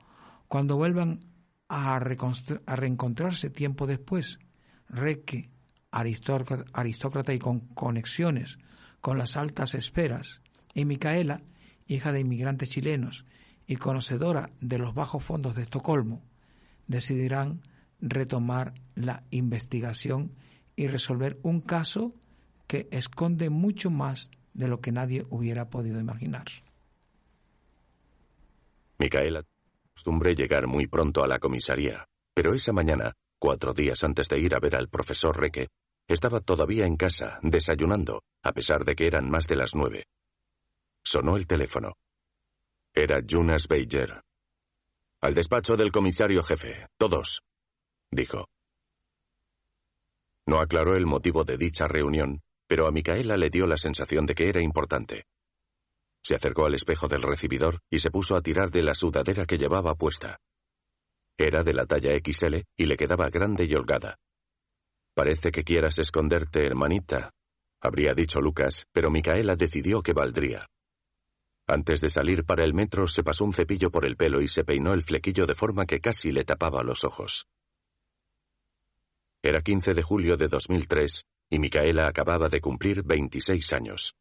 Cuando 0.47 0.75
vuelvan 0.75 1.19
a, 1.69 1.99
reencontrarse 1.99 3.51
tiempo 3.51 3.85
después, 3.85 4.39
Reque, 4.89 5.51
aristócrata 5.91 7.31
y 7.31 7.37
con 7.37 7.59
conexiones 7.59 8.57
con 9.01 9.19
las 9.19 9.37
altas 9.37 9.75
esferas, 9.75 10.41
y 10.73 10.85
Micaela, 10.85 11.43
hija 11.87 12.11
de 12.11 12.19
inmigrantes 12.21 12.69
chilenos 12.69 13.25
y 13.67 13.77
conocedora 13.77 14.51
de 14.61 14.77
los 14.77 14.93
bajos 14.93 15.23
fondos 15.23 15.55
de 15.55 15.63
Estocolmo, 15.63 16.21
decidirán 16.87 17.61
retomar 17.99 18.73
la 18.95 19.23
investigación 19.31 20.31
y 20.75 20.87
resolver 20.87 21.39
un 21.41 21.61
caso 21.61 22.13
que 22.67 22.87
esconde 22.91 23.49
mucho 23.49 23.89
más 23.89 24.29
de 24.53 24.67
lo 24.67 24.81
que 24.81 24.91
nadie 24.91 25.25
hubiera 25.29 25.69
podido 25.69 25.99
imaginar. 25.99 26.45
Micaela 28.97 29.43
costumbre 29.93 30.35
llegar 30.35 30.67
muy 30.67 30.87
pronto 30.87 31.23
a 31.23 31.27
la 31.27 31.39
comisaría, 31.39 32.05
pero 32.33 32.53
esa 32.53 32.73
mañana, 32.73 33.13
cuatro 33.39 33.73
días 33.73 34.03
antes 34.03 34.27
de 34.27 34.39
ir 34.39 34.53
a 34.53 34.59
ver 34.59 34.75
al 34.75 34.89
profesor 34.89 35.39
Reque, 35.39 35.69
estaba 36.07 36.41
todavía 36.41 36.85
en 36.85 36.97
casa, 36.97 37.39
desayunando, 37.41 38.21
a 38.43 38.51
pesar 38.51 38.83
de 38.83 38.95
que 38.95 39.07
eran 39.07 39.29
más 39.29 39.47
de 39.47 39.55
las 39.55 39.73
nueve. 39.73 40.05
Sonó 41.05 41.37
el 41.37 41.45
teléfono. 41.45 41.93
Era 42.93 43.21
Jonas 43.23 43.67
Beiger. 43.67 44.23
Al 45.21 45.35
despacho 45.35 45.77
del 45.77 45.91
comisario 45.91 46.41
jefe, 46.41 46.87
todos, 46.97 47.41
dijo. 48.11 48.47
No 50.47 50.59
aclaró 50.59 50.95
el 50.95 51.05
motivo 51.05 51.43
de 51.43 51.57
dicha 51.57 51.87
reunión, 51.87 52.41
pero 52.67 52.87
a 52.87 52.91
Micaela 52.91 53.37
le 53.37 53.49
dio 53.49 53.67
la 53.67 53.77
sensación 53.77 54.25
de 54.25 54.33
que 54.33 54.49
era 54.49 54.61
importante. 54.61 55.25
Se 56.23 56.35
acercó 56.35 56.65
al 56.65 56.73
espejo 56.73 57.07
del 57.07 57.21
recibidor 57.21 57.81
y 57.89 57.99
se 57.99 58.09
puso 58.09 58.35
a 58.35 58.41
tirar 58.41 58.71
de 58.71 58.81
la 58.81 58.95
sudadera 58.95 59.45
que 59.45 59.59
llevaba 59.59 59.93
puesta. 59.93 60.39
Era 61.37 61.61
de 61.61 61.73
la 61.73 61.85
talla 61.85 62.11
XL 62.17 62.61
y 62.75 62.85
le 62.85 62.97
quedaba 62.97 63.29
grande 63.29 63.65
y 63.65 63.75
holgada. 63.75 64.15
Parece 65.13 65.51
que 65.51 65.63
quieras 65.63 65.99
esconderte, 65.99 66.65
hermanita, 66.65 67.31
habría 67.79 68.15
dicho 68.15 68.41
Lucas, 68.41 68.85
pero 68.91 69.11
Micaela 69.11 69.55
decidió 69.55 70.01
que 70.01 70.13
valdría. 70.13 70.65
Antes 71.67 71.99
de 71.99 72.09
salir 72.09 72.45
para 72.45 72.63
el 72.63 72.75
metro 72.75 73.07
se 73.07 73.23
pasó 73.23 73.43
un 73.43 73.53
cepillo 73.53 73.89
por 73.89 74.05
el 74.05 74.15
pelo 74.15 74.41
y 74.41 74.47
se 74.47 74.63
peinó 74.63 74.93
el 74.93 75.03
flequillo 75.03 75.47
de 75.47 75.55
forma 75.55 75.85
que 75.85 75.99
casi 75.99 76.31
le 76.31 76.43
tapaba 76.43 76.83
los 76.83 77.03
ojos. 77.03 77.47
Era 79.41 79.61
15 79.61 79.93
de 79.93 80.03
julio 80.03 80.37
de 80.37 80.47
2003 80.47 81.25
y 81.49 81.59
Micaela 81.59 82.07
acababa 82.07 82.49
de 82.49 82.61
cumplir 82.61 83.03
26 83.03 83.73
años. 83.73 84.15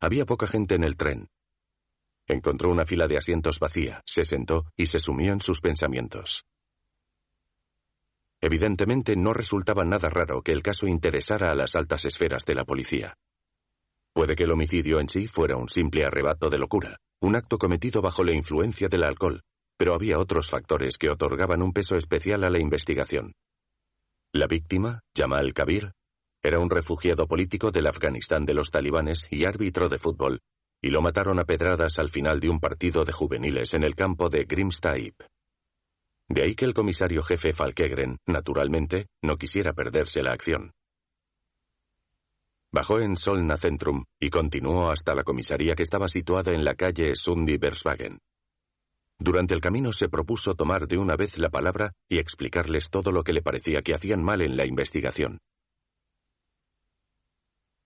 Había 0.00 0.26
poca 0.26 0.46
gente 0.46 0.74
en 0.74 0.84
el 0.84 0.96
tren. 0.96 1.28
Encontró 2.26 2.70
una 2.70 2.86
fila 2.86 3.06
de 3.06 3.18
asientos 3.18 3.58
vacía, 3.58 4.02
se 4.06 4.24
sentó 4.24 4.66
y 4.76 4.86
se 4.86 5.00
sumió 5.00 5.32
en 5.32 5.40
sus 5.40 5.60
pensamientos. 5.60 6.44
Evidentemente 8.40 9.16
no 9.16 9.32
resultaba 9.32 9.84
nada 9.84 10.08
raro 10.08 10.42
que 10.42 10.52
el 10.52 10.62
caso 10.62 10.86
interesara 10.86 11.50
a 11.50 11.54
las 11.54 11.76
altas 11.76 12.04
esferas 12.04 12.44
de 12.44 12.54
la 12.54 12.64
policía. 12.64 13.16
Puede 14.14 14.36
que 14.36 14.44
el 14.44 14.52
homicidio 14.52 15.00
en 15.00 15.08
sí 15.08 15.26
fuera 15.26 15.56
un 15.56 15.68
simple 15.68 16.04
arrebato 16.04 16.48
de 16.48 16.58
locura, 16.58 16.98
un 17.20 17.34
acto 17.34 17.58
cometido 17.58 18.00
bajo 18.00 18.22
la 18.22 18.32
influencia 18.32 18.88
del 18.88 19.02
alcohol, 19.02 19.42
pero 19.76 19.92
había 19.92 20.20
otros 20.20 20.50
factores 20.50 20.98
que 20.98 21.10
otorgaban 21.10 21.62
un 21.62 21.72
peso 21.72 21.96
especial 21.96 22.44
a 22.44 22.50
la 22.50 22.60
investigación. 22.60 23.32
La 24.32 24.46
víctima, 24.46 25.00
Jamal 25.16 25.52
Kabir, 25.52 25.90
era 26.44 26.60
un 26.60 26.70
refugiado 26.70 27.26
político 27.26 27.72
del 27.72 27.88
Afganistán 27.88 28.44
de 28.44 28.54
los 28.54 28.70
talibanes 28.70 29.26
y 29.30 29.46
árbitro 29.46 29.88
de 29.88 29.98
fútbol, 29.98 30.40
y 30.80 30.90
lo 30.90 31.02
mataron 31.02 31.40
a 31.40 31.44
pedradas 31.44 31.98
al 31.98 32.10
final 32.10 32.38
de 32.38 32.50
un 32.50 32.60
partido 32.60 33.04
de 33.04 33.12
juveniles 33.12 33.74
en 33.74 33.82
el 33.82 33.96
campo 33.96 34.28
de 34.28 34.44
Grimstaip. 34.44 35.14
De 36.28 36.42
ahí 36.42 36.54
que 36.54 36.66
el 36.66 36.74
comisario 36.74 37.22
jefe 37.22 37.52
Falkegren, 37.52 38.18
naturalmente, 38.26 39.06
no 39.22 39.36
quisiera 39.36 39.72
perderse 39.72 40.22
la 40.22 40.32
acción. 40.32 40.72
Bajó 42.74 42.98
en 42.98 43.16
Solna 43.16 43.56
Centrum 43.56 44.02
y 44.18 44.30
continuó 44.30 44.90
hasta 44.90 45.14
la 45.14 45.22
comisaría 45.22 45.76
que 45.76 45.84
estaba 45.84 46.08
situada 46.08 46.52
en 46.52 46.64
la 46.64 46.74
calle 46.74 47.12
Sundi-Verswagen. 47.14 48.18
Durante 49.16 49.54
el 49.54 49.60
camino 49.60 49.92
se 49.92 50.08
propuso 50.08 50.56
tomar 50.56 50.88
de 50.88 50.98
una 50.98 51.14
vez 51.14 51.38
la 51.38 51.50
palabra 51.50 51.92
y 52.08 52.18
explicarles 52.18 52.90
todo 52.90 53.12
lo 53.12 53.22
que 53.22 53.32
le 53.32 53.42
parecía 53.42 53.80
que 53.80 53.94
hacían 53.94 54.24
mal 54.24 54.42
en 54.42 54.56
la 54.56 54.66
investigación. 54.66 55.38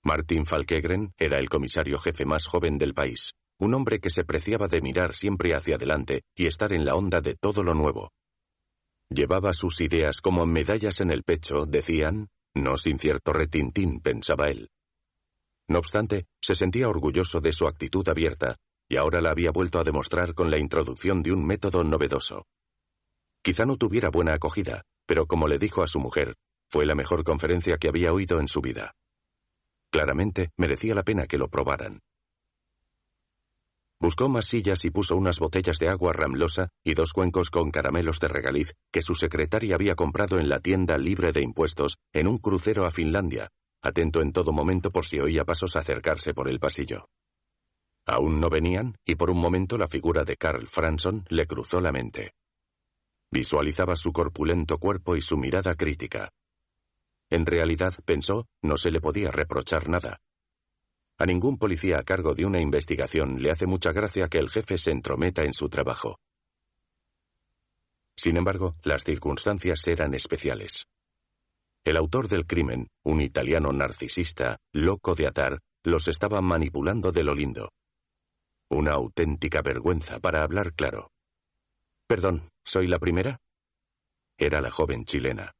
Martin 0.04 0.46
Falkegren 0.46 1.12
era 1.18 1.36
el 1.38 1.50
comisario 1.50 1.98
jefe 1.98 2.24
más 2.24 2.46
joven 2.46 2.78
del 2.78 2.94
país, 2.94 3.34
un 3.58 3.74
hombre 3.74 4.00
que 4.00 4.08
se 4.08 4.24
preciaba 4.24 4.68
de 4.68 4.80
mirar 4.80 5.14
siempre 5.14 5.54
hacia 5.54 5.76
adelante 5.76 6.22
y 6.34 6.46
estar 6.46 6.72
en 6.72 6.86
la 6.86 6.94
onda 6.94 7.20
de 7.20 7.34
todo 7.34 7.62
lo 7.62 7.74
nuevo. 7.74 8.10
Llevaba 9.10 9.52
sus 9.52 9.82
ideas 9.82 10.22
como 10.22 10.46
medallas 10.46 11.02
en 11.02 11.10
el 11.10 11.24
pecho, 11.24 11.66
decían, 11.66 12.28
no 12.54 12.78
sin 12.78 12.98
cierto 12.98 13.34
retintín, 13.34 14.00
pensaba 14.00 14.48
él. 14.48 14.70
No 15.68 15.78
obstante, 15.78 16.26
se 16.40 16.54
sentía 16.54 16.88
orgulloso 16.88 17.40
de 17.40 17.52
su 17.52 17.66
actitud 17.66 18.08
abierta, 18.08 18.56
y 18.88 18.96
ahora 18.96 19.20
la 19.20 19.30
había 19.30 19.50
vuelto 19.50 19.78
a 19.78 19.84
demostrar 19.84 20.34
con 20.34 20.50
la 20.50 20.58
introducción 20.58 21.22
de 21.22 21.32
un 21.32 21.46
método 21.46 21.84
novedoso. 21.84 22.46
Quizá 23.42 23.66
no 23.66 23.76
tuviera 23.76 24.10
buena 24.10 24.34
acogida, 24.34 24.82
pero 25.06 25.26
como 25.26 25.46
le 25.46 25.58
dijo 25.58 25.82
a 25.82 25.88
su 25.88 26.00
mujer, 26.00 26.36
fue 26.70 26.86
la 26.86 26.94
mejor 26.94 27.22
conferencia 27.22 27.76
que 27.76 27.88
había 27.88 28.12
oído 28.12 28.40
en 28.40 28.48
su 28.48 28.60
vida. 28.60 28.94
Claramente 29.90 30.50
merecía 30.56 30.94
la 30.94 31.02
pena 31.02 31.26
que 31.26 31.38
lo 31.38 31.48
probaran. 31.48 32.00
Buscó 34.00 34.28
más 34.28 34.46
sillas 34.46 34.84
y 34.84 34.90
puso 34.90 35.16
unas 35.16 35.40
botellas 35.40 35.78
de 35.78 35.88
agua 35.88 36.12
ramlosa 36.12 36.68
y 36.84 36.94
dos 36.94 37.12
cuencos 37.12 37.50
con 37.50 37.70
caramelos 37.70 38.20
de 38.20 38.28
regaliz 38.28 38.74
que 38.92 39.02
su 39.02 39.14
secretaria 39.14 39.74
había 39.74 39.96
comprado 39.96 40.38
en 40.38 40.48
la 40.48 40.60
tienda 40.60 40.98
libre 40.98 41.32
de 41.32 41.42
impuestos 41.42 41.96
en 42.12 42.28
un 42.28 42.38
crucero 42.38 42.86
a 42.86 42.90
Finlandia, 42.90 43.48
atento 43.82 44.20
en 44.20 44.32
todo 44.32 44.52
momento 44.52 44.90
por 44.90 45.04
si 45.04 45.18
oía 45.18 45.44
pasos 45.44 45.76
acercarse 45.76 46.34
por 46.34 46.48
el 46.48 46.58
pasillo. 46.58 47.08
Aún 48.06 48.40
no 48.40 48.48
venían 48.48 48.96
y 49.04 49.16
por 49.16 49.30
un 49.30 49.38
momento 49.38 49.76
la 49.76 49.88
figura 49.88 50.24
de 50.24 50.36
Carl 50.36 50.66
Franson 50.66 51.24
le 51.28 51.46
cruzó 51.46 51.80
la 51.80 51.92
mente. 51.92 52.32
Visualizaba 53.30 53.96
su 53.96 54.12
corpulento 54.12 54.78
cuerpo 54.78 55.14
y 55.16 55.20
su 55.20 55.36
mirada 55.36 55.74
crítica. 55.74 56.30
En 57.30 57.44
realidad, 57.44 57.92
pensó, 58.06 58.46
no 58.62 58.78
se 58.78 58.90
le 58.90 59.00
podía 59.00 59.30
reprochar 59.30 59.88
nada. 59.88 60.18
A 61.18 61.26
ningún 61.26 61.58
policía 61.58 61.98
a 61.98 62.04
cargo 62.04 62.34
de 62.34 62.46
una 62.46 62.60
investigación 62.60 63.42
le 63.42 63.50
hace 63.50 63.66
mucha 63.66 63.92
gracia 63.92 64.28
que 64.28 64.38
el 64.38 64.48
jefe 64.48 64.78
se 64.78 64.92
entrometa 64.92 65.42
en 65.42 65.52
su 65.52 65.68
trabajo. 65.68 66.18
Sin 68.16 68.36
embargo, 68.36 68.76
las 68.82 69.04
circunstancias 69.04 69.86
eran 69.86 70.14
especiales. 70.14 70.86
El 71.84 71.96
autor 71.96 72.28
del 72.28 72.46
crimen, 72.46 72.88
un 73.04 73.20
italiano 73.20 73.72
narcisista, 73.72 74.58
loco 74.72 75.14
de 75.14 75.26
atar, 75.26 75.60
los 75.84 76.08
estaba 76.08 76.40
manipulando 76.40 77.12
de 77.12 77.24
lo 77.24 77.34
lindo. 77.34 77.70
Una 78.70 78.92
auténtica 78.92 79.62
vergüenza 79.62 80.20
para 80.20 80.42
hablar 80.42 80.74
claro. 80.74 81.10
Perdón, 82.06 82.50
¿soy 82.64 82.86
la 82.86 82.98
primera? 82.98 83.38
Era 84.36 84.60
la 84.60 84.70
joven 84.70 85.04
chilena. 85.04 85.52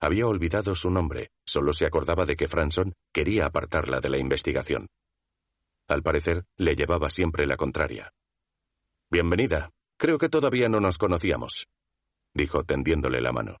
Había 0.00 0.26
olvidado 0.26 0.74
su 0.74 0.90
nombre, 0.90 1.30
solo 1.44 1.72
se 1.72 1.86
acordaba 1.86 2.26
de 2.26 2.36
que 2.36 2.48
Franson 2.48 2.94
quería 3.12 3.46
apartarla 3.46 4.00
de 4.00 4.10
la 4.10 4.18
investigación. 4.18 4.88
Al 5.88 6.02
parecer, 6.02 6.44
le 6.56 6.74
llevaba 6.74 7.10
siempre 7.10 7.46
la 7.46 7.56
contraria. 7.56 8.12
Bienvenida. 9.10 9.70
Creo 9.98 10.18
que 10.18 10.28
todavía 10.28 10.68
no 10.68 10.80
nos 10.80 10.98
conocíamos, 10.98 11.68
dijo 12.34 12.64
tendiéndole 12.64 13.20
la 13.22 13.32
mano. 13.32 13.58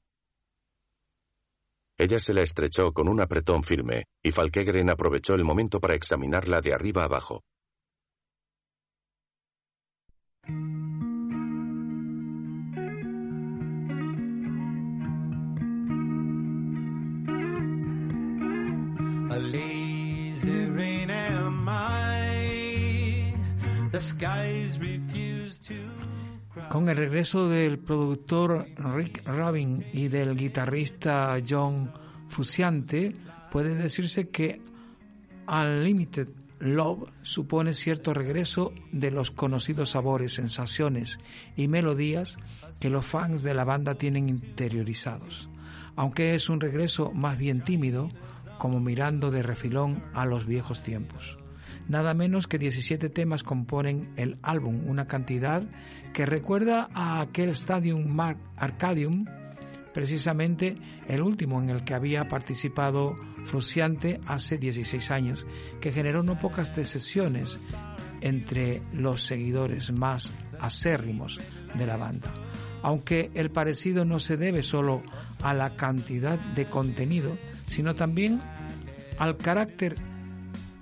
Ella 1.98 2.20
se 2.20 2.34
la 2.34 2.42
estrechó 2.42 2.92
con 2.92 3.08
un 3.08 3.22
apretón 3.22 3.62
firme, 3.62 4.04
y 4.22 4.30
Falkegren 4.30 4.90
aprovechó 4.90 5.34
el 5.34 5.44
momento 5.44 5.80
para 5.80 5.94
examinarla 5.94 6.60
de 6.60 6.74
arriba 6.74 7.04
abajo. 7.04 7.42
Con 26.70 26.88
el 26.88 26.96
regreso 26.96 27.48
del 27.48 27.78
productor 27.78 28.66
Rick 28.76 29.26
Rubin 29.26 29.84
y 29.92 30.08
del 30.08 30.36
guitarrista 30.36 31.36
John 31.46 31.92
Fusiante, 32.28 33.14
puede 33.50 33.74
decirse 33.74 34.28
que 34.30 34.60
Unlimited 35.46 36.28
Love 36.58 37.10
supone 37.22 37.74
cierto 37.74 38.14
regreso 38.14 38.72
de 38.90 39.10
los 39.10 39.30
conocidos 39.30 39.90
sabores, 39.90 40.34
sensaciones 40.34 41.18
y 41.56 41.68
melodías 41.68 42.38
que 42.80 42.90
los 42.90 43.04
fans 43.04 43.42
de 43.42 43.54
la 43.54 43.64
banda 43.64 43.96
tienen 43.96 44.28
interiorizados. 44.28 45.48
Aunque 45.94 46.34
es 46.34 46.48
un 46.48 46.60
regreso 46.60 47.12
más 47.12 47.38
bien 47.38 47.62
tímido, 47.62 48.08
como 48.58 48.80
mirando 48.80 49.30
de 49.30 49.42
refilón 49.42 50.02
a 50.14 50.24
los 50.24 50.46
viejos 50.46 50.82
tiempos. 50.82 51.38
Nada 51.88 52.14
menos 52.14 52.48
que 52.48 52.58
17 52.58 53.10
temas 53.10 53.42
componen 53.42 54.12
el 54.16 54.38
álbum, 54.42 54.88
una 54.88 55.06
cantidad 55.06 55.62
que 56.12 56.26
recuerda 56.26 56.88
a 56.94 57.20
aquel 57.20 57.50
Stadium 57.50 58.06
Mark 58.08 58.38
Arcadium, 58.56 59.26
precisamente 59.94 60.74
el 61.06 61.22
último 61.22 61.62
en 61.62 61.70
el 61.70 61.84
que 61.84 61.94
había 61.94 62.26
participado 62.28 63.14
Fruciante 63.44 64.20
hace 64.26 64.58
16 64.58 65.10
años, 65.12 65.46
que 65.80 65.92
generó 65.92 66.24
no 66.24 66.40
pocas 66.40 66.74
decepciones 66.74 67.58
entre 68.20 68.82
los 68.92 69.24
seguidores 69.24 69.92
más 69.92 70.32
acérrimos 70.60 71.38
de 71.74 71.86
la 71.86 71.96
banda. 71.96 72.34
Aunque 72.82 73.30
el 73.34 73.50
parecido 73.50 74.04
no 74.04 74.18
se 74.18 74.36
debe 74.36 74.62
solo 74.62 75.02
a 75.40 75.54
la 75.54 75.76
cantidad 75.76 76.38
de 76.38 76.66
contenido, 76.66 77.36
sino 77.68 77.94
también 77.94 78.40
al 79.18 79.36
carácter 79.36 79.96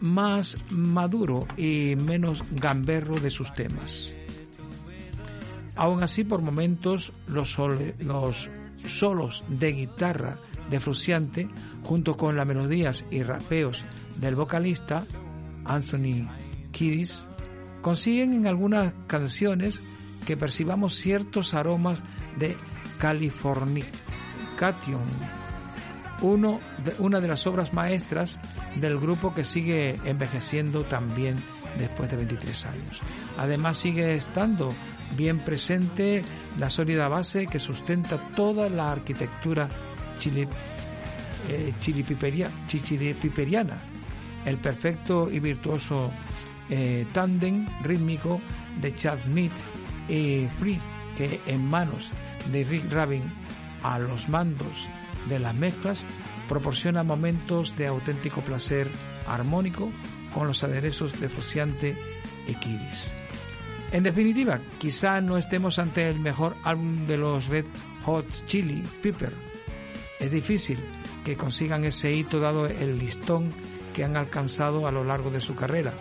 más 0.04 0.56
maduro 0.68 1.48
y 1.56 1.96
menos 1.96 2.44
gamberro 2.50 3.20
de 3.20 3.30
sus 3.30 3.54
temas. 3.54 4.14
Aún 5.76 6.02
así, 6.02 6.24
por 6.24 6.42
momentos, 6.42 7.10
los, 7.26 7.56
los 7.98 8.50
solos 8.86 9.44
de 9.48 9.72
guitarra 9.72 10.36
de 10.68 10.78
Fruciante, 10.78 11.48
junto 11.82 12.18
con 12.18 12.36
las 12.36 12.46
melodías 12.46 13.06
y 13.10 13.22
rapeos 13.22 13.82
del 14.20 14.36
vocalista 14.36 15.06
Anthony 15.64 16.28
Kiddis, 16.70 17.26
consiguen 17.80 18.34
en 18.34 18.46
algunas 18.46 18.92
canciones 19.06 19.80
que 20.26 20.36
percibamos 20.36 20.96
ciertos 20.96 21.54
aromas 21.54 22.04
de 22.38 22.58
Californication 22.98 25.43
uno 26.20 26.60
de, 26.84 26.94
una 26.98 27.20
de 27.20 27.28
las 27.28 27.46
obras 27.46 27.72
maestras 27.72 28.40
del 28.76 28.98
grupo 28.98 29.34
que 29.34 29.44
sigue 29.44 30.00
envejeciendo 30.04 30.84
también 30.84 31.36
después 31.78 32.10
de 32.10 32.16
23 32.16 32.66
años. 32.66 33.00
Además 33.38 33.76
sigue 33.76 34.14
estando 34.14 34.72
bien 35.16 35.40
presente 35.40 36.22
la 36.58 36.70
sólida 36.70 37.08
base 37.08 37.46
que 37.46 37.58
sustenta 37.58 38.18
toda 38.34 38.68
la 38.68 38.92
arquitectura 38.92 39.68
chile, 40.18 40.48
eh, 41.48 41.72
chilipiperiana, 41.80 43.80
el 44.44 44.58
perfecto 44.58 45.30
y 45.30 45.40
virtuoso 45.40 46.10
eh, 46.70 47.06
tándem 47.12 47.66
rítmico 47.82 48.40
de 48.80 48.94
Chad 48.94 49.18
Smith 49.24 49.52
y 50.08 50.46
Free, 50.58 50.80
que 51.16 51.40
en 51.46 51.66
manos 51.66 52.10
de 52.50 52.64
Rick 52.64 52.90
Rabin 52.90 53.22
a 53.82 53.98
los 53.98 54.28
mandos 54.28 54.86
de 55.28 55.38
las 55.38 55.54
mezclas 55.54 56.04
proporciona 56.48 57.02
momentos 57.02 57.76
de 57.76 57.86
auténtico 57.86 58.40
placer 58.40 58.90
armónico 59.26 59.90
con 60.32 60.46
los 60.46 60.64
aderezos 60.64 61.18
de 61.20 61.28
Frociante 61.28 61.96
Kiris. 62.60 63.12
En 63.92 64.02
definitiva, 64.02 64.60
quizá 64.78 65.20
no 65.20 65.38
estemos 65.38 65.78
ante 65.78 66.08
el 66.08 66.18
mejor 66.18 66.56
álbum 66.64 67.06
de 67.06 67.16
los 67.16 67.46
Red 67.46 67.64
Hot 68.04 68.26
Chili 68.46 68.82
Pepper. 69.02 69.32
Es 70.18 70.32
difícil 70.32 70.80
que 71.24 71.36
consigan 71.36 71.84
ese 71.84 72.12
hito 72.12 72.40
dado 72.40 72.66
el 72.66 72.98
listón 72.98 73.52
que 73.94 74.04
han 74.04 74.16
alcanzado 74.16 74.86
a 74.86 74.92
lo 74.92 75.04
largo 75.04 75.30
de 75.30 75.40
su 75.40 75.54
carrera, 75.54 75.92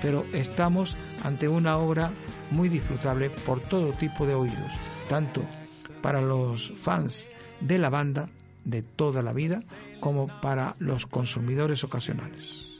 pero 0.00 0.24
estamos 0.32 0.96
ante 1.22 1.46
una 1.46 1.76
obra 1.76 2.10
muy 2.50 2.68
disfrutable 2.68 3.30
por 3.30 3.60
todo 3.60 3.92
tipo 3.92 4.26
de 4.26 4.34
oídos, 4.34 4.72
tanto 5.08 5.44
para 6.00 6.20
los 6.20 6.72
fans 6.82 7.30
de 7.60 7.78
la 7.78 7.90
banda 7.90 8.28
de 8.64 8.82
toda 8.82 9.22
la 9.22 9.32
vida 9.32 9.62
como 10.00 10.28
para 10.40 10.74
los 10.78 11.06
consumidores 11.06 11.84
ocasionales. 11.84 12.72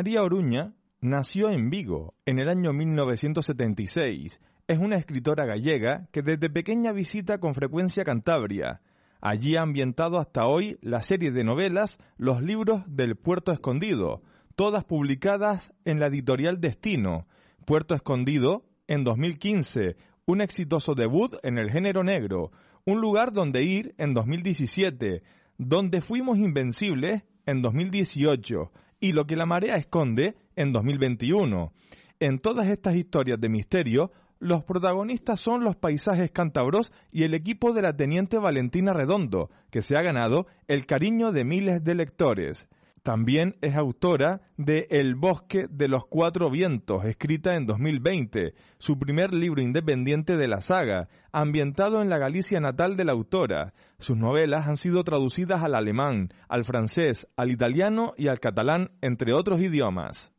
María 0.00 0.22
Oruña 0.22 0.72
nació 1.02 1.50
en 1.50 1.68
Vigo 1.68 2.14
en 2.24 2.38
el 2.38 2.48
año 2.48 2.72
1976 2.72 4.40
es 4.66 4.78
una 4.78 4.96
escritora 4.96 5.44
gallega 5.44 6.08
que 6.10 6.22
desde 6.22 6.48
pequeña 6.48 6.92
visita 6.92 7.36
con 7.36 7.54
frecuencia 7.54 8.02
Cantabria. 8.02 8.80
Allí 9.20 9.56
ha 9.56 9.60
ambientado 9.60 10.18
hasta 10.18 10.46
hoy 10.46 10.78
la 10.80 11.02
serie 11.02 11.32
de 11.32 11.44
novelas 11.44 11.98
Los 12.16 12.40
libros 12.40 12.82
del 12.86 13.14
Puerto 13.14 13.52
Escondido, 13.52 14.22
todas 14.56 14.84
publicadas 14.84 15.70
en 15.84 16.00
la 16.00 16.06
editorial 16.06 16.62
Destino. 16.62 17.26
Puerto 17.66 17.94
Escondido, 17.94 18.64
en 18.86 19.04
2015, 19.04 19.98
un 20.24 20.40
exitoso 20.40 20.94
debut 20.94 21.34
en 21.42 21.58
el 21.58 21.70
género 21.70 22.04
negro, 22.04 22.52
un 22.86 23.02
lugar 23.02 23.34
donde 23.34 23.64
ir 23.64 23.94
en 23.98 24.14
2017, 24.14 25.22
donde 25.58 26.00
fuimos 26.00 26.38
invencibles 26.38 27.22
en 27.44 27.60
2018 27.60 28.72
y 29.00 29.12
lo 29.12 29.26
que 29.26 29.36
la 29.36 29.46
marea 29.46 29.76
esconde 29.76 30.36
en 30.56 30.72
2021. 30.72 31.72
En 32.20 32.38
todas 32.38 32.68
estas 32.68 32.94
historias 32.94 33.40
de 33.40 33.48
misterio, 33.48 34.12
los 34.38 34.62
protagonistas 34.64 35.40
son 35.40 35.64
los 35.64 35.76
paisajes 35.76 36.30
cántabros 36.30 36.92
y 37.10 37.24
el 37.24 37.34
equipo 37.34 37.72
de 37.72 37.82
la 37.82 37.96
teniente 37.96 38.38
Valentina 38.38 38.92
Redondo, 38.92 39.50
que 39.70 39.82
se 39.82 39.96
ha 39.96 40.02
ganado 40.02 40.46
el 40.68 40.86
cariño 40.86 41.32
de 41.32 41.44
miles 41.44 41.82
de 41.82 41.94
lectores. 41.94 42.68
También 43.02 43.56
es 43.62 43.76
autora 43.76 44.42
de 44.58 44.86
El 44.90 45.14
bosque 45.14 45.66
de 45.70 45.88
los 45.88 46.06
cuatro 46.06 46.50
vientos, 46.50 47.04
escrita 47.06 47.56
en 47.56 47.64
2020, 47.66 48.54
su 48.78 48.98
primer 48.98 49.32
libro 49.32 49.62
independiente 49.62 50.36
de 50.36 50.48
la 50.48 50.60
saga, 50.60 51.08
ambientado 51.32 52.02
en 52.02 52.10
la 52.10 52.18
Galicia 52.18 52.60
natal 52.60 52.96
de 52.96 53.06
la 53.06 53.12
autora. 53.12 53.72
Sus 53.98 54.18
novelas 54.18 54.68
han 54.68 54.76
sido 54.76 55.02
traducidas 55.02 55.62
al 55.62 55.74
alemán, 55.74 56.28
al 56.48 56.64
francés, 56.64 57.26
al 57.36 57.50
italiano 57.50 58.12
y 58.18 58.28
al 58.28 58.38
catalán, 58.38 58.90
entre 59.00 59.32
otros 59.32 59.60
idiomas. 59.60 60.32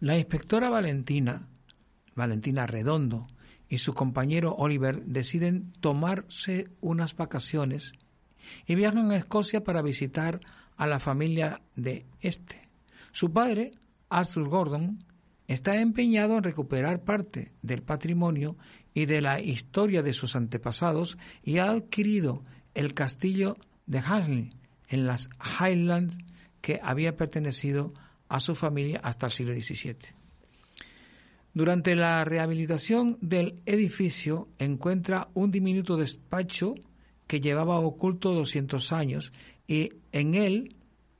La 0.00 0.18
inspectora 0.18 0.70
Valentina, 0.70 1.48
Valentina 2.16 2.66
Redondo, 2.66 3.28
y 3.68 3.78
su 3.78 3.94
compañero 3.94 4.56
Oliver 4.56 5.04
deciden 5.04 5.72
tomarse 5.80 6.64
unas 6.80 7.14
vacaciones 7.14 7.92
y 8.66 8.74
viajan 8.74 9.12
a 9.12 9.16
Escocia 9.16 9.62
para 9.62 9.82
visitar 9.82 10.40
a 10.80 10.86
la 10.86 10.98
familia 10.98 11.60
de 11.76 12.06
este. 12.22 12.70
Su 13.12 13.34
padre, 13.34 13.72
Arthur 14.08 14.48
Gordon, 14.48 15.04
está 15.46 15.78
empeñado 15.78 16.38
en 16.38 16.42
recuperar 16.42 17.04
parte 17.04 17.52
del 17.60 17.82
patrimonio 17.82 18.56
y 18.94 19.04
de 19.04 19.20
la 19.20 19.42
historia 19.42 20.02
de 20.02 20.14
sus 20.14 20.36
antepasados 20.36 21.18
y 21.42 21.58
ha 21.58 21.68
adquirido 21.68 22.46
el 22.72 22.94
castillo 22.94 23.58
de 23.84 23.98
Hasley 23.98 24.54
en 24.88 25.06
las 25.06 25.28
Highlands 25.60 26.16
que 26.62 26.80
había 26.82 27.14
pertenecido 27.14 27.92
a 28.30 28.40
su 28.40 28.54
familia 28.54 29.00
hasta 29.04 29.26
el 29.26 29.32
siglo 29.32 29.52
XVII. 29.52 29.96
Durante 31.52 31.94
la 31.94 32.24
rehabilitación 32.24 33.18
del 33.20 33.60
edificio 33.66 34.48
encuentra 34.58 35.28
un 35.34 35.50
diminuto 35.50 35.98
despacho 35.98 36.74
que 37.26 37.40
llevaba 37.40 37.78
oculto 37.78 38.32
200 38.32 38.92
años 38.92 39.34
y 39.70 39.92
en 40.10 40.34
él 40.34 40.74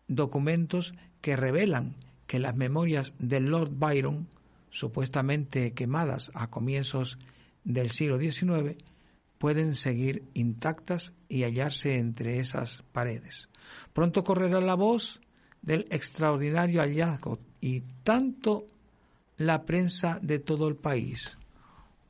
documentos 0.09 0.93
que 1.21 1.37
revelan 1.37 1.95
que 2.27 2.41
las 2.41 2.57
memorias 2.57 3.15
de 3.21 3.39
Lord 3.39 3.71
Byron, 3.79 4.27
supuestamente 4.71 5.73
quemadas 5.73 6.33
a 6.35 6.51
comienzos 6.51 7.17
del 7.63 7.91
siglo 7.91 8.19
XIX, 8.19 8.77
pueden 9.39 9.77
seguir 9.77 10.25
intactas 10.35 11.13
y 11.29 11.45
hallarse 11.45 11.97
entre 11.99 12.41
esas 12.41 12.83
paredes. 12.91 13.49
Pronto 13.93 14.25
correrá 14.25 14.61
la 14.61 14.75
voz 14.75 15.21
del 15.63 15.87
extraordinario 15.91 16.81
hallazgo 16.81 17.39
y 17.61 17.83
tanto 18.03 18.67
la 19.37 19.65
prensa 19.65 20.19
de 20.23 20.41
todo 20.41 20.67
el 20.67 20.75
país 20.75 21.39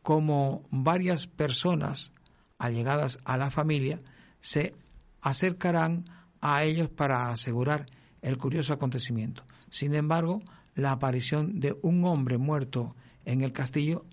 como 0.02 0.62
varias 0.70 1.26
personas 1.26 2.14
allegadas 2.56 3.18
a 3.26 3.36
la 3.36 3.50
familia 3.50 4.00
se 4.40 4.74
acercarán 5.20 6.06
a 6.40 6.64
ellos 6.64 6.88
para 6.88 7.30
asegurar 7.30 7.86
el 8.22 8.38
curioso 8.38 8.72
acontecimiento. 8.72 9.44
Sin 9.70 9.94
embargo, 9.94 10.40
la 10.74 10.92
aparición 10.92 11.60
de 11.60 11.76
un 11.82 12.04
hombre 12.04 12.38
muerto 12.38 12.94
en 13.24 13.42
el 13.42 13.52
castillo 13.52 14.04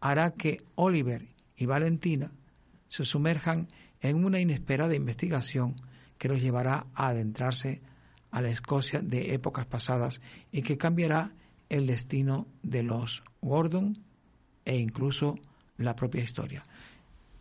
hará 0.00 0.32
que 0.32 0.62
Oliver 0.74 1.28
y 1.56 1.66
Valentina 1.66 2.32
se 2.88 3.04
sumerjan 3.04 3.68
en 4.00 4.24
una 4.24 4.40
inesperada 4.40 4.94
investigación 4.94 5.76
que 6.18 6.28
los 6.28 6.40
llevará 6.40 6.86
a 6.94 7.08
adentrarse 7.08 7.82
a 8.30 8.40
la 8.40 8.50
Escocia 8.50 9.00
de 9.00 9.34
épocas 9.34 9.66
pasadas 9.66 10.20
y 10.52 10.62
que 10.62 10.78
cambiará 10.78 11.32
el 11.68 11.86
destino 11.86 12.46
de 12.62 12.82
los 12.82 13.22
Gordon 13.40 13.98
e 14.64 14.76
incluso 14.76 15.38
la 15.76 15.96
propia 15.96 16.22
historia. 16.22 16.64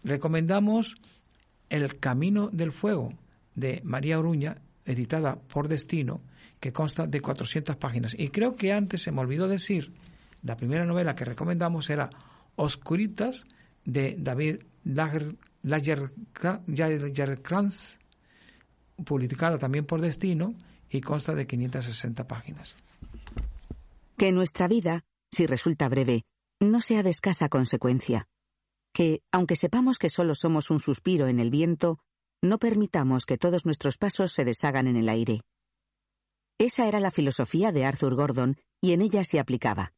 Recomendamos 0.03 0.95
El 1.69 1.99
Camino 1.99 2.49
del 2.49 2.71
Fuego 2.71 3.13
de 3.55 3.81
María 3.83 4.19
Oruña, 4.19 4.61
editada 4.85 5.39
por 5.39 5.67
Destino, 5.67 6.21
que 6.59 6.73
consta 6.73 7.07
de 7.07 7.21
400 7.21 7.75
páginas. 7.77 8.15
Y 8.17 8.29
creo 8.29 8.55
que 8.55 8.73
antes 8.73 9.03
se 9.03 9.11
me 9.11 9.21
olvidó 9.21 9.47
decir, 9.47 9.93
la 10.43 10.57
primera 10.57 10.85
novela 10.85 11.15
que 11.15 11.25
recomendamos 11.25 11.89
era 11.89 12.09
Oscuritas 12.55 13.45
de 13.85 14.15
David 14.17 14.57
Lagerkrantz, 15.63 17.99
publicada 19.05 19.57
también 19.57 19.85
por 19.85 20.01
Destino 20.01 20.55
y 20.89 21.01
consta 21.01 21.35
de 21.35 21.47
560 21.47 22.27
páginas. 22.27 22.75
Que 24.17 24.31
nuestra 24.31 24.67
vida, 24.67 25.05
si 25.31 25.45
resulta 25.45 25.87
breve, 25.87 26.25
no 26.59 26.81
sea 26.81 27.03
de 27.03 27.11
escasa 27.11 27.47
consecuencia 27.47 28.27
que, 28.93 29.21
aunque 29.31 29.55
sepamos 29.55 29.97
que 29.97 30.09
solo 30.09 30.35
somos 30.35 30.69
un 30.69 30.79
suspiro 30.79 31.27
en 31.27 31.39
el 31.39 31.49
viento, 31.49 31.99
no 32.41 32.57
permitamos 32.57 33.25
que 33.25 33.37
todos 33.37 33.65
nuestros 33.65 33.97
pasos 33.97 34.33
se 34.33 34.45
deshagan 34.45 34.87
en 34.87 34.95
el 34.95 35.09
aire. 35.09 35.41
Esa 36.57 36.87
era 36.87 36.99
la 36.99 37.11
filosofía 37.11 37.71
de 37.71 37.85
Arthur 37.85 38.15
Gordon 38.15 38.57
y 38.81 38.93
en 38.93 39.01
ella 39.01 39.23
se 39.23 39.39
aplicaba. 39.39 39.93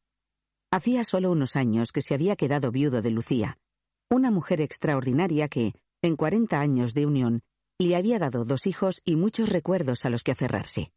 Hacía 0.70 1.04
solo 1.04 1.30
unos 1.30 1.56
años 1.56 1.92
que 1.92 2.00
se 2.00 2.14
había 2.14 2.36
quedado 2.36 2.70
viudo 2.70 3.02
de 3.02 3.10
Lucía, 3.10 3.58
una 4.10 4.30
mujer 4.30 4.60
extraordinaria 4.60 5.48
que, 5.48 5.74
en 6.02 6.16
cuarenta 6.16 6.60
años 6.60 6.94
de 6.94 7.06
unión, 7.06 7.42
le 7.78 7.96
había 7.96 8.18
dado 8.18 8.44
dos 8.44 8.66
hijos 8.66 9.00
y 9.04 9.16
muchos 9.16 9.48
recuerdos 9.48 10.04
a 10.04 10.10
los 10.10 10.22
que 10.22 10.32
aferrarse. 10.32 10.92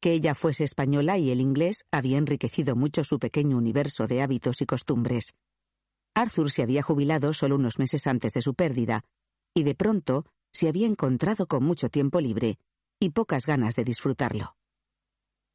Que 0.00 0.12
ella 0.12 0.34
fuese 0.34 0.64
española 0.64 1.18
y 1.18 1.30
el 1.30 1.40
inglés 1.40 1.84
había 1.90 2.18
enriquecido 2.18 2.76
mucho 2.76 3.04
su 3.04 3.18
pequeño 3.18 3.56
universo 3.56 4.06
de 4.06 4.22
hábitos 4.22 4.60
y 4.60 4.66
costumbres. 4.66 5.34
Arthur 6.14 6.50
se 6.50 6.62
había 6.62 6.82
jubilado 6.82 7.32
solo 7.32 7.56
unos 7.56 7.78
meses 7.78 8.06
antes 8.06 8.32
de 8.32 8.42
su 8.42 8.54
pérdida, 8.54 9.04
y 9.54 9.62
de 9.64 9.74
pronto 9.74 10.26
se 10.54 10.68
había 10.68 10.86
encontrado 10.86 11.46
con 11.46 11.64
mucho 11.64 11.90
tiempo 11.90 12.20
libre 12.20 12.58
y 13.00 13.10
pocas 13.10 13.44
ganas 13.44 13.74
de 13.74 13.84
disfrutarlo. 13.84 14.56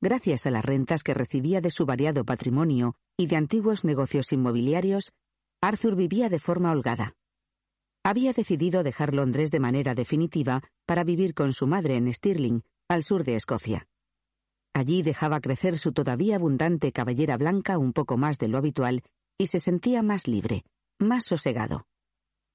Gracias 0.02 0.45
a 0.45 0.52
las 0.52 0.64
rentas 0.64 1.04
que 1.04 1.14
recibía 1.14 1.62
de 1.62 1.72
su 1.72 1.86
variado 1.86 2.24
patrimonio 2.24 2.95
y 3.18 3.28
de 3.28 3.38
antiguos 3.38 3.84
negocios 3.84 4.32
inmobiliarios, 4.32 5.12
Arthur 5.62 5.95
vivía 5.95 6.30
de 6.30 6.39
forma 6.39 6.72
holgada. 6.72 7.16
Había 8.04 8.32
decidido 8.34 8.84
dejar 8.84 9.14
Londres 9.14 9.52
de 9.52 9.60
manera 9.60 9.95
definitiva 9.95 10.64
para 10.86 11.04
vivir 11.04 11.34
con 11.34 11.54
su 11.54 11.68
madre 11.68 11.95
en 11.95 12.14
Stirling, 12.14 12.64
al 12.88 13.04
sur 13.04 13.24
de 13.24 13.36
Escocia. 13.36 13.88
Allí 14.74 15.02
dejaba 15.02 15.41
crecer 15.41 15.78
su 15.78 15.91
todavía 15.91 16.36
abundante 16.36 16.91
cabellera 16.91 17.38
blanca 17.38 17.78
un 17.78 17.91
poco 17.91 18.18
más 18.18 18.38
de 18.38 18.47
lo 18.47 18.58
habitual 18.58 19.04
y 19.38 19.47
se 19.47 19.60
sentía 19.60 20.02
más 20.02 20.28
libre, 20.28 20.64
más 20.97 21.26
sosegado. 21.26 21.88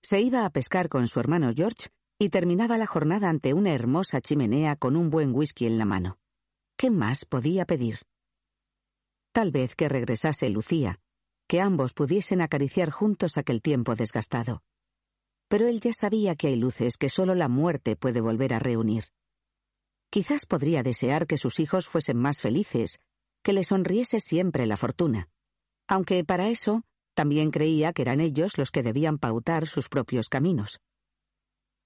Se 0.03 0.20
iba 0.20 0.45
a 0.45 0.51
pescar 0.51 0.88
con 0.88 1.09
su 1.09 1.20
hermano 1.20 1.53
George 1.55 1.88
y 2.18 2.28
terminaba 2.28 2.78
la 2.78 2.86
jornada 2.86 3.28
ante 3.28 3.54
una 3.54 3.72
hermosa 3.72 4.20
chimenea 4.20 4.76
con 4.76 4.96
un 4.96 5.10
buen 5.10 5.34
whisky 5.34 5.66
en 5.66 5.78
la 5.78 5.84
mano. 5.84 6.18
¿Qué 6.76 6.90
más 6.90 7.24
podía 7.24 7.64
pedir? 7.64 8.00
Tal 9.32 9.50
vez 9.50 9.74
que 9.74 9.88
regresase 9.88 10.48
Lucía, 10.48 11.00
que 11.48 11.60
ambos 11.60 11.92
pudiesen 11.92 12.40
acariciar 12.40 12.90
juntos 12.90 13.36
aquel 13.36 13.60
tiempo 13.60 13.94
desgastado. 13.94 14.62
Pero 15.48 15.66
él 15.68 15.80
ya 15.80 15.92
sabía 15.92 16.36
que 16.36 16.48
hay 16.48 16.56
luces 16.56 16.96
que 16.96 17.08
solo 17.08 17.34
la 17.34 17.48
muerte 17.48 17.96
puede 17.96 18.20
volver 18.20 18.54
a 18.54 18.58
reunir. 18.58 19.04
Quizás 20.10 20.46
podría 20.46 20.82
desear 20.82 21.26
que 21.26 21.36
sus 21.36 21.58
hijos 21.58 21.88
fuesen 21.88 22.16
más 22.16 22.40
felices, 22.40 23.00
que 23.42 23.52
le 23.52 23.64
sonriese 23.64 24.20
siempre 24.20 24.66
la 24.66 24.76
fortuna 24.76 25.28
aunque 25.88 26.24
para 26.24 26.48
eso 26.48 26.82
también 27.14 27.50
creía 27.50 27.92
que 27.92 28.02
eran 28.02 28.20
ellos 28.20 28.58
los 28.58 28.70
que 28.70 28.82
debían 28.82 29.18
pautar 29.18 29.68
sus 29.68 29.88
propios 29.88 30.28
caminos. 30.28 30.80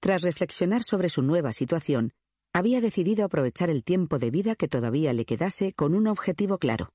Tras 0.01 0.23
reflexionar 0.23 0.83
sobre 0.83 1.09
su 1.09 1.23
nueva 1.23 1.53
situación, 1.53 2.13
había 2.53 2.81
decidido 2.81 3.25
aprovechar 3.25 3.71
el 3.71 3.85
tiempo 3.85 4.19
de 4.19 4.31
vida 4.31 4.55
que 4.55 4.69
todavía 4.69 5.13
le 5.13 5.25
quedase 5.25 5.73
con 5.73 5.95
un 5.95 6.07
objetivo 6.07 6.59
claro. 6.59 6.91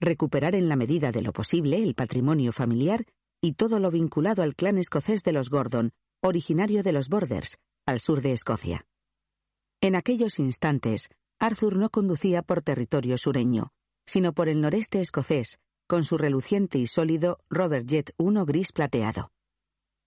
Recuperar 0.00 0.54
en 0.54 0.68
la 0.68 0.76
medida 0.76 1.12
de 1.12 1.22
lo 1.22 1.32
posible 1.32 1.76
el 1.82 1.94
patrimonio 1.94 2.52
familiar 2.52 3.04
y 3.40 3.54
todo 3.54 3.80
lo 3.80 3.90
vinculado 3.90 4.42
al 4.42 4.54
clan 4.54 4.78
escocés 4.78 5.22
de 5.22 5.32
los 5.32 5.50
Gordon, 5.50 5.92
originario 6.22 6.82
de 6.82 6.92
los 6.92 7.08
Borders, 7.08 7.58
al 7.86 8.00
sur 8.00 8.22
de 8.22 8.32
Escocia. 8.32 8.86
En 9.80 9.96
aquellos 9.96 10.38
instantes, 10.38 11.08
Arthur 11.40 11.76
no 11.76 11.90
conducía 11.90 12.42
por 12.42 12.62
territorio 12.62 13.18
sureño, 13.18 13.72
sino 14.06 14.32
por 14.32 14.48
el 14.48 14.60
noreste 14.60 15.00
escocés, 15.00 15.58
con 15.88 16.04
su 16.04 16.16
reluciente 16.16 16.78
y 16.78 16.86
sólido 16.86 17.40
Robert 17.50 17.86
Jet 17.86 18.14
1 18.16 18.46
gris 18.46 18.72
plateado. 18.72 19.32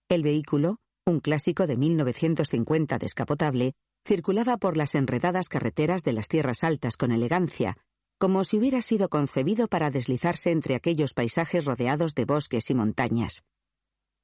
El 0.10 0.24
vehículo, 0.24 0.80
un 1.08 1.20
clásico 1.20 1.68
de 1.68 1.78
1950 1.78 2.98
descapotable, 2.98 3.74
circulaba 4.04 4.58
por 4.58 4.76
las 4.76 4.96
enredadas 4.96 5.48
carreteras 5.48 6.02
de 6.02 6.14
las 6.14 6.28
tierras 6.28 6.64
altas 6.64 6.98
con 6.98 7.12
elegancia, 7.12 7.78
como 8.18 8.44
si 8.44 8.58
hubiera 8.58 8.82
sido 8.82 9.08
concebido 9.08 9.68
para 9.68 9.92
deslizarse 9.92 10.50
entre 10.50 10.74
aquellos 10.74 11.14
paisajes 11.14 11.66
rodeados 11.66 12.16
de 12.16 12.26
bosques 12.26 12.72
y 12.72 12.74
montañas. 12.74 13.44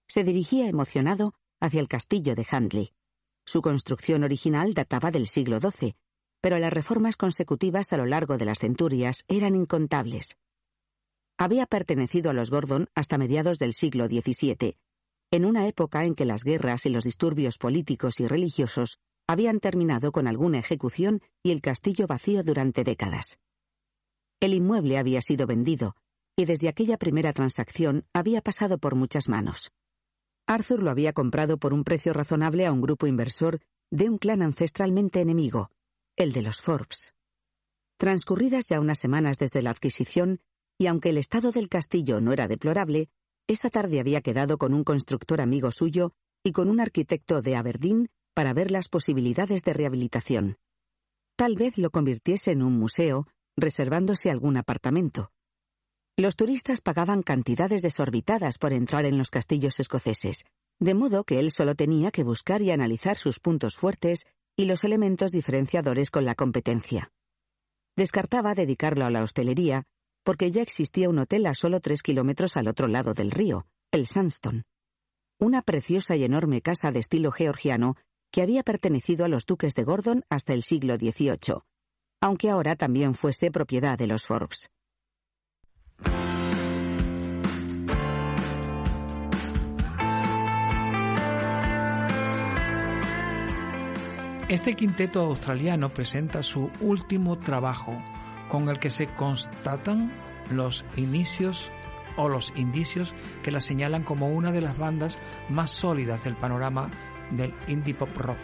Se 0.07 0.23
dirigía 0.23 0.67
emocionado 0.67 1.33
hacia 1.59 1.81
el 1.81 1.87
castillo 1.87 2.33
de 2.33 2.47
Handley. 2.49 2.93
Su 3.45 3.61
construcción 3.61 4.23
original 4.23 4.73
databa 4.73 5.11
del 5.11 5.27
siglo 5.27 5.59
XII, 5.59 5.95
pero 6.41 6.57
las 6.57 6.73
reformas 6.73 7.15
consecutivas 7.15 7.93
a 7.93 7.97
lo 7.97 8.07
largo 8.07 8.37
de 8.37 8.45
las 8.45 8.57
centurias 8.57 9.23
eran 9.27 9.55
incontables. 9.55 10.35
Había 11.37 11.67
pertenecido 11.67 12.31
a 12.31 12.33
los 12.33 12.49
Gordon 12.49 12.87
hasta 12.95 13.19
mediados 13.19 13.59
del 13.59 13.73
siglo 13.73 14.07
XVII, 14.07 14.77
en 15.31 15.45
una 15.45 15.65
época 15.67 16.05
en 16.05 16.13
que 16.13 16.25
las 16.25 16.43
guerras 16.43 16.85
y 16.85 16.89
los 16.89 17.05
disturbios 17.05 17.57
políticos 17.57 18.19
y 18.19 18.27
religiosos 18.27 18.99
habían 19.27 19.61
terminado 19.61 20.11
con 20.11 20.27
alguna 20.27 20.59
ejecución 20.59 21.21
y 21.41 21.51
el 21.51 21.61
castillo 21.61 22.05
vacío 22.05 22.43
durante 22.43 22.83
décadas. 22.83 23.39
El 24.41 24.53
inmueble 24.53 24.97
había 24.97 25.21
sido 25.21 25.47
vendido, 25.47 25.95
y 26.35 26.45
desde 26.45 26.67
aquella 26.67 26.97
primera 26.97 27.31
transacción 27.31 28.05
había 28.13 28.41
pasado 28.41 28.77
por 28.77 28.95
muchas 28.95 29.29
manos. 29.29 29.71
Arthur 30.47 30.83
lo 30.83 30.91
había 30.91 31.13
comprado 31.13 31.57
por 31.57 31.73
un 31.73 31.83
precio 31.83 32.11
razonable 32.11 32.65
a 32.65 32.73
un 32.73 32.81
grupo 32.81 33.07
inversor 33.07 33.61
de 33.89 34.09
un 34.09 34.17
clan 34.17 34.41
ancestralmente 34.41 35.21
enemigo, 35.21 35.69
el 36.17 36.33
de 36.33 36.41
los 36.41 36.59
Forbes. 36.59 37.13
Transcurridas 37.97 38.65
ya 38.69 38.79
unas 38.79 38.99
semanas 38.99 39.37
desde 39.37 39.61
la 39.61 39.69
adquisición, 39.69 40.39
y 40.77 40.87
aunque 40.87 41.09
el 41.09 41.17
estado 41.17 41.51
del 41.51 41.69
castillo 41.69 42.19
no 42.19 42.33
era 42.33 42.47
deplorable, 42.47 43.09
esa 43.51 43.69
tarde 43.69 43.99
había 43.99 44.21
quedado 44.21 44.57
con 44.57 44.73
un 44.73 44.83
constructor 44.83 45.41
amigo 45.41 45.71
suyo 45.71 46.13
y 46.43 46.53
con 46.53 46.69
un 46.69 46.79
arquitecto 46.79 47.41
de 47.41 47.55
Aberdeen 47.55 48.09
para 48.33 48.53
ver 48.53 48.71
las 48.71 48.87
posibilidades 48.87 49.63
de 49.63 49.73
rehabilitación. 49.73 50.57
Tal 51.35 51.55
vez 51.55 51.77
lo 51.77 51.89
convirtiese 51.89 52.51
en 52.51 52.61
un 52.61 52.77
museo 52.77 53.27
reservándose 53.57 54.29
algún 54.29 54.57
apartamento. 54.57 55.31
Los 56.17 56.35
turistas 56.35 56.81
pagaban 56.81 57.23
cantidades 57.23 57.81
desorbitadas 57.81 58.57
por 58.57 58.73
entrar 58.73 59.05
en 59.05 59.17
los 59.17 59.29
castillos 59.29 59.79
escoceses, 59.79 60.45
de 60.79 60.93
modo 60.93 61.23
que 61.23 61.39
él 61.39 61.51
solo 61.51 61.75
tenía 61.75 62.11
que 62.11 62.23
buscar 62.23 62.61
y 62.61 62.71
analizar 62.71 63.17
sus 63.17 63.39
puntos 63.39 63.75
fuertes 63.75 64.25
y 64.55 64.65
los 64.65 64.83
elementos 64.83 65.31
diferenciadores 65.31 66.09
con 66.09 66.25
la 66.25 66.35
competencia. 66.35 67.11
Descartaba 67.97 68.55
dedicarlo 68.55 69.05
a 69.05 69.09
la 69.09 69.23
hostelería, 69.23 69.83
porque 70.23 70.51
ya 70.51 70.61
existía 70.61 71.09
un 71.09 71.19
hotel 71.19 71.45
a 71.45 71.53
solo 71.53 71.79
tres 71.79 72.01
kilómetros 72.01 72.57
al 72.57 72.67
otro 72.67 72.87
lado 72.87 73.13
del 73.13 73.31
río, 73.31 73.65
el 73.91 74.07
Sandstone. 74.07 74.63
Una 75.39 75.61
preciosa 75.61 76.15
y 76.15 76.23
enorme 76.23 76.61
casa 76.61 76.91
de 76.91 76.99
estilo 76.99 77.31
georgiano 77.31 77.95
que 78.31 78.41
había 78.41 78.63
pertenecido 78.63 79.25
a 79.25 79.27
los 79.27 79.45
duques 79.45 79.73
de 79.75 79.83
Gordon 79.83 80.23
hasta 80.29 80.53
el 80.53 80.63
siglo 80.63 80.95
XVIII, 80.95 81.63
aunque 82.21 82.49
ahora 82.49 82.75
también 82.75 83.13
fuese 83.13 83.51
propiedad 83.51 83.97
de 83.97 84.07
los 84.07 84.25
Forbes. 84.25 84.69
Este 94.51 94.75
quinteto 94.75 95.21
australiano 95.21 95.87
presenta 95.87 96.43
su 96.43 96.69
último 96.81 97.39
trabajo, 97.39 97.93
con 98.51 98.67
el 98.67 98.79
que 98.79 98.89
se 98.89 99.07
constatan 99.07 100.11
los 100.51 100.83
inicios 100.97 101.71
o 102.17 102.27
los 102.27 102.51
indicios 102.57 103.15
que 103.43 103.51
la 103.51 103.61
señalan 103.61 104.03
como 104.03 104.27
una 104.27 104.51
de 104.51 104.59
las 104.59 104.77
bandas 104.77 105.17
más 105.47 105.71
sólidas 105.71 106.25
del 106.25 106.35
panorama 106.35 106.89
del 107.31 107.53
indie 107.69 107.93
pop 107.93 108.09
rock. 108.17 108.37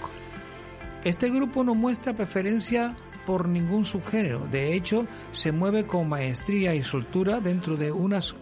Este 1.03 1.29
grupo 1.29 1.61
no 1.65 1.75
muestra 1.75 2.13
preferencia 2.13 2.95
por 3.25 3.49
ningún 3.49 3.83
subgénero. 3.83 4.47
De 4.49 4.73
hecho, 4.73 5.05
se 5.31 5.51
mueve 5.51 5.85
con 5.85 6.07
maestría 6.07 6.73
y 6.73 6.83
soltura 6.83 7.41
dentro 7.41 7.75
de 7.75 7.91
unas 7.91 8.33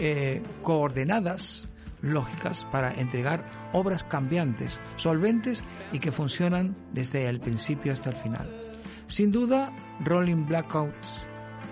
eh, 0.00 0.42
coordenadas 0.64 1.68
lógicas 2.02 2.66
para 2.72 2.92
entregar 2.94 3.44
obras 3.72 4.02
cambiantes, 4.02 4.80
solventes 4.96 5.62
y 5.92 6.00
que 6.00 6.10
funcionan 6.10 6.74
desde 6.92 7.28
el 7.28 7.38
principio 7.38 7.92
hasta 7.92 8.10
el 8.10 8.16
final. 8.16 8.69
Sin 9.10 9.32
duda, 9.32 9.72
Rolling 10.04 10.46
Blackouts 10.46 11.26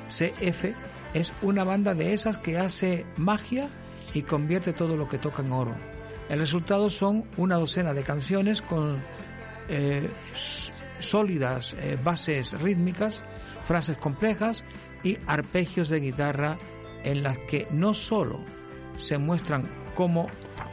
CF 0.09 0.74
es 1.14 1.32
una 1.41 1.62
banda 1.62 1.95
de 1.95 2.12
esas 2.12 2.36
que 2.36 2.59
hace 2.59 3.07
magia 3.16 3.68
y 4.12 4.22
convierte 4.22 4.72
todo 4.72 4.97
lo 4.97 5.09
que 5.09 5.18
toca 5.18 5.43
en 5.43 5.53
oro. 5.53 5.76
El 6.28 6.41
resultado 6.41 6.91
son 6.91 7.24
una 7.36 7.55
docena 7.55 7.95
de 7.95 8.03
canciones 8.03 8.61
con 8.61 9.01
eh, 9.68 10.11
sólidas 10.99 11.76
eh, 11.78 11.97
bases 12.03 12.61
rítmicas, 12.61 13.22
frases 13.64 13.97
complejas 13.99 14.64
y 15.05 15.16
arpegios 15.28 15.89
de 15.89 16.01
guitarra 16.01 16.59
en 17.05 17.22
las 17.22 17.39
que 17.39 17.68
no 17.70 17.95
solo 17.95 18.41
se 18.97 19.16
muestran 19.16 19.70
como 19.95 20.28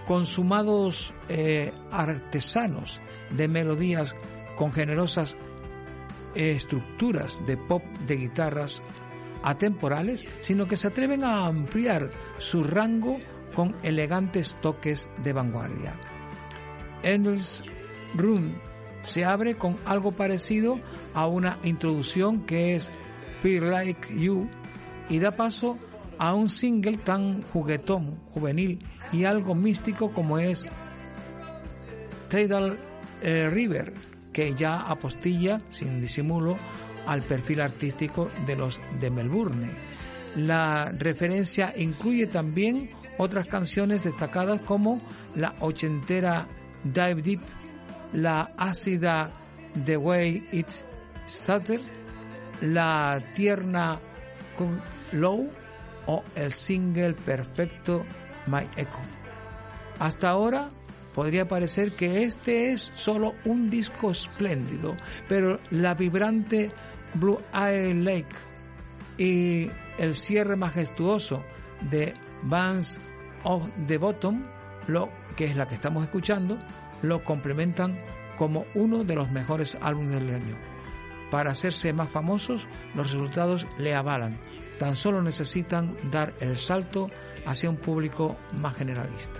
consumados 0.07 1.13
eh, 1.29 1.71
artesanos 1.91 3.01
de 3.29 3.47
melodías 3.47 4.15
con 4.57 4.73
generosas 4.73 5.35
estructuras 6.35 7.41
de 7.45 7.57
pop 7.57 7.83
de 8.07 8.17
guitarras 8.17 8.83
atemporales, 9.43 10.25
sino 10.41 10.67
que 10.67 10.77
se 10.77 10.87
atreven 10.87 11.23
a 11.23 11.45
ampliar 11.45 12.11
su 12.39 12.63
rango 12.63 13.17
con 13.55 13.75
elegantes 13.83 14.55
toques 14.61 15.09
de 15.23 15.33
vanguardia. 15.33 15.93
Endless 17.03 17.63
Room 18.15 18.55
se 19.01 19.23
abre 19.23 19.55
con 19.55 19.77
algo 19.85 20.11
parecido 20.11 20.79
a 21.13 21.27
una 21.27 21.59
introducción 21.63 22.45
que 22.45 22.75
es 22.75 22.91
Feel 23.41 23.69
Like 23.69 24.19
You 24.19 24.49
y 25.09 25.19
da 25.19 25.35
paso 25.35 25.77
a 26.17 26.33
un 26.33 26.49
single 26.49 26.97
tan 26.97 27.43
juguetón, 27.43 28.19
juvenil 28.33 28.79
y 29.11 29.25
algo 29.25 29.53
místico 29.53 30.11
como 30.11 30.39
es 30.39 30.65
Tidal 32.29 32.79
eh, 33.21 33.49
River, 33.49 33.93
que 34.35 34.53
ya 34.53 34.81
apostilla, 34.81 35.61
sin 35.69 36.01
disimulo, 36.01 36.57
al 37.07 37.23
perfil 37.23 37.61
artístico 37.61 38.29
de 38.45 38.57
los 38.57 38.77
de 38.99 39.09
Melbourne. 39.09 39.71
La 40.35 40.91
referencia 40.91 41.73
incluye 41.77 42.27
también 42.27 42.91
otras 43.17 43.47
canciones 43.47 44.03
destacadas 44.03 44.59
como 44.59 45.01
la 45.35 45.55
ochentera 45.61 46.49
Dive 46.83 47.21
Deep 47.21 47.39
la 48.11 48.51
ácida 48.57 49.31
The 49.85 49.95
Way 49.95 50.49
It 50.51 50.67
Started, 51.25 51.79
la 52.59 53.23
tierna 53.35 54.01
Low 55.13 55.49
o 56.07 56.23
el 56.35 56.51
single 56.51 57.13
perfecto 57.13 58.03
My 58.47 58.67
Echo. 58.75 58.99
Hasta 59.99 60.29
ahora 60.29 60.69
podría 61.15 61.47
parecer 61.47 61.93
que 61.93 62.23
este 62.23 62.73
es 62.73 62.91
solo 62.93 63.35
un 63.45 63.69
disco 63.69 64.11
espléndido, 64.11 64.97
pero 65.29 65.59
la 65.71 65.95
vibrante 65.95 66.71
Blue 67.13 67.39
Eye 67.53 67.93
Lake 67.93 68.35
y 69.17 69.71
el 69.97 70.13
cierre 70.13 70.57
majestuoso 70.57 71.41
de 71.89 72.13
Bands 72.43 72.99
of 73.43 73.63
the 73.87 73.97
Bottom, 73.97 74.43
lo 74.87 75.09
que 75.37 75.45
es 75.45 75.55
la 75.55 75.69
que 75.69 75.75
estamos 75.75 76.03
escuchando, 76.03 76.59
lo 77.01 77.23
complementan 77.23 77.97
como 78.37 78.65
uno 78.75 79.05
de 79.05 79.15
los 79.15 79.31
mejores 79.31 79.77
álbumes 79.81 80.19
del 80.19 80.33
año. 80.33 80.57
Para 81.31 81.51
hacerse 81.51 81.93
más 81.93 82.09
famosos, 82.09 82.67
los 82.93 83.11
resultados 83.11 83.65
le 83.77 83.95
avalan. 83.95 84.37
Tan 84.79 84.97
solo 84.97 85.21
necesitan 85.21 85.95
dar 86.11 86.33
el 86.41 86.57
salto 86.57 87.09
hacia 87.45 87.69
un 87.69 87.77
público 87.77 88.35
más 88.51 88.75
generalista. 88.75 89.39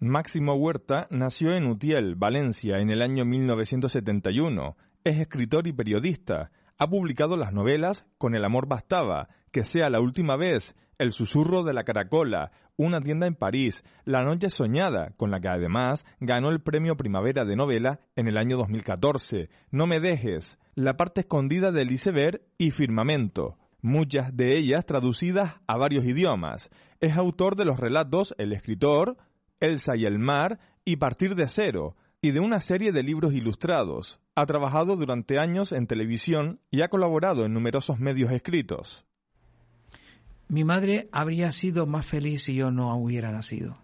Máximo 0.00 0.54
Huerta 0.54 1.08
nació 1.10 1.54
en 1.54 1.66
Utiel, 1.66 2.14
Valencia, 2.14 2.78
en 2.78 2.90
el 2.90 3.02
año 3.02 3.24
1971. 3.24 4.76
Es 5.02 5.18
escritor 5.18 5.66
y 5.66 5.72
periodista. 5.72 6.52
Ha 6.78 6.86
publicado 6.88 7.36
las 7.36 7.52
novelas 7.52 8.06
Con 8.16 8.36
el 8.36 8.44
amor 8.44 8.68
bastaba, 8.68 9.28
Que 9.50 9.64
sea 9.64 9.90
la 9.90 9.98
última 9.98 10.36
vez, 10.36 10.76
El 10.98 11.10
susurro 11.10 11.64
de 11.64 11.72
la 11.72 11.82
caracola, 11.82 12.52
Una 12.76 13.00
tienda 13.00 13.26
en 13.26 13.34
París, 13.34 13.82
La 14.04 14.22
noche 14.22 14.50
soñada, 14.50 15.14
con 15.16 15.32
la 15.32 15.40
que 15.40 15.48
además 15.48 16.06
ganó 16.20 16.50
el 16.50 16.60
premio 16.60 16.96
Primavera 16.96 17.44
de 17.44 17.56
novela 17.56 17.98
en 18.14 18.28
el 18.28 18.38
año 18.38 18.56
2014, 18.56 19.50
No 19.72 19.88
me 19.88 19.98
dejes, 19.98 20.60
La 20.76 20.96
parte 20.96 21.22
escondida 21.22 21.72
del 21.72 21.90
iceberg 21.90 22.42
y 22.56 22.70
Firmamento 22.70 23.58
muchas 23.80 24.36
de 24.36 24.56
ellas 24.56 24.84
traducidas 24.86 25.60
a 25.66 25.76
varios 25.76 26.04
idiomas. 26.04 26.70
Es 27.00 27.16
autor 27.16 27.56
de 27.56 27.64
los 27.64 27.78
relatos 27.78 28.34
El 28.38 28.52
escritor, 28.52 29.16
Elsa 29.60 29.96
y 29.96 30.04
el 30.04 30.18
mar 30.18 30.58
y 30.84 30.96
Partir 30.96 31.34
de 31.34 31.48
cero, 31.48 31.96
y 32.20 32.32
de 32.32 32.40
una 32.40 32.60
serie 32.60 32.92
de 32.92 33.02
libros 33.02 33.32
ilustrados. 33.32 34.20
Ha 34.34 34.46
trabajado 34.46 34.96
durante 34.96 35.38
años 35.38 35.72
en 35.72 35.86
televisión 35.86 36.60
y 36.70 36.82
ha 36.82 36.88
colaborado 36.88 37.44
en 37.44 37.52
numerosos 37.52 38.00
medios 38.00 38.32
escritos. 38.32 39.04
Mi 40.48 40.64
madre 40.64 41.08
habría 41.12 41.52
sido 41.52 41.86
más 41.86 42.06
feliz 42.06 42.44
si 42.44 42.54
yo 42.54 42.70
no 42.70 42.96
hubiera 42.96 43.30
nacido. 43.32 43.78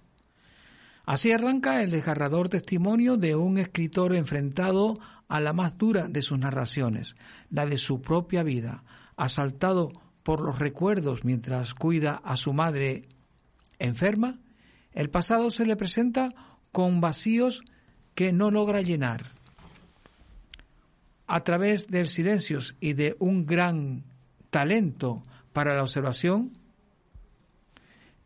Así 1.05 1.31
arranca 1.33 1.83
el 1.83 1.91
desgarrador 1.91 2.49
testimonio 2.49 3.19
de 3.19 3.37
un 3.37 3.59
escritor 3.59 4.15
enfrentado 4.15 4.99
a 5.29 5.41
la 5.41 5.53
más 5.53 5.77
dura 5.77 6.09
de 6.09 6.23
sus 6.23 6.39
narraciones, 6.39 7.15
la 7.51 7.67
de 7.67 7.77
su 7.77 8.01
propia 8.01 8.43
vida, 8.43 8.85
asaltado 9.17 9.93
por 10.23 10.41
los 10.41 10.59
recuerdos 10.59 11.25
mientras 11.25 11.75
cuida 11.75 12.15
a 12.25 12.39
su 12.39 12.55
madre 12.55 13.09
enferma, 13.79 14.41
el 14.95 15.11
pasado 15.11 15.51
se 15.51 15.67
le 15.67 15.77
presenta 15.77 16.35
con 16.73 17.01
vacíos 17.01 17.63
que 18.15 18.33
no 18.33 18.51
logra 18.51 18.81
llenar. 18.81 19.33
A 21.27 21.43
través 21.43 21.89
del 21.89 22.09
silencios 22.09 22.77
y 22.81 22.93
de 22.93 23.17
un 23.19 23.47
gran 23.47 24.05
talento 24.51 25.23
para 25.53 25.75
la 25.75 25.83
observación, 25.83 26.57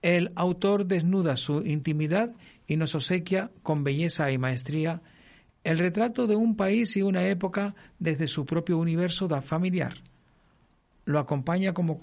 el 0.03 0.33
autor 0.37 0.87
desnuda 0.87 1.37
su 1.37 1.63
intimidad 1.65 2.35
y 2.67 2.77
nos 2.77 2.95
obsequia 2.95 3.51
con 3.63 3.83
belleza 3.83 4.31
y 4.31 4.39
maestría 4.39 5.03
el 5.65 5.79
retrato 5.79 6.27
de 6.27 6.37
un 6.37 6.57
país 6.57 6.97
y 6.97 7.03
una 7.03 7.27
época 7.27 7.75
desde 7.99 8.29
su 8.29 8.47
propio 8.47 8.79
universo 8.79 9.29
familiar 9.43 10.08
lo 11.09 11.19
acompaña 11.19 11.73
como 11.73 11.99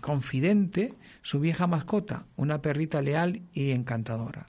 confidente 0.00 0.94
su 1.20 1.38
vieja 1.38 1.66
mascota, 1.66 2.24
una 2.34 2.62
perrita 2.62 3.02
leal 3.02 3.42
y 3.52 3.72
encantadora. 3.72 4.48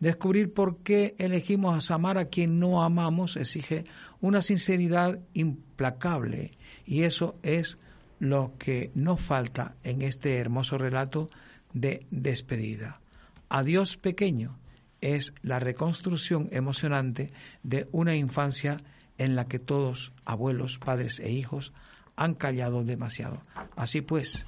Descubrir 0.00 0.52
por 0.52 0.82
qué 0.82 1.14
elegimos 1.16 1.90
a 1.90 2.24
quien 2.26 2.58
no 2.58 2.82
amamos 2.82 3.38
exige 3.38 3.86
una 4.20 4.42
sinceridad 4.42 5.18
implacable 5.32 6.50
y 6.84 7.04
eso 7.04 7.38
es 7.42 7.78
lo 8.18 8.52
que 8.58 8.90
nos 8.94 9.18
falta 9.22 9.76
en 9.82 10.02
este 10.02 10.36
hermoso 10.36 10.76
relato 10.76 11.30
de 11.72 12.04
despedida. 12.10 13.00
Adiós 13.48 13.96
pequeño 13.96 14.58
es 15.00 15.32
la 15.40 15.58
reconstrucción 15.58 16.50
emocionante 16.52 17.32
de 17.62 17.88
una 17.92 18.14
infancia 18.14 18.82
en 19.16 19.36
la 19.36 19.48
que 19.48 19.58
todos, 19.58 20.12
abuelos, 20.26 20.78
padres 20.78 21.18
e 21.18 21.30
hijos, 21.30 21.72
han 22.20 22.34
callado 22.34 22.84
demasiado. 22.84 23.42
Así 23.76 24.02
pues, 24.02 24.44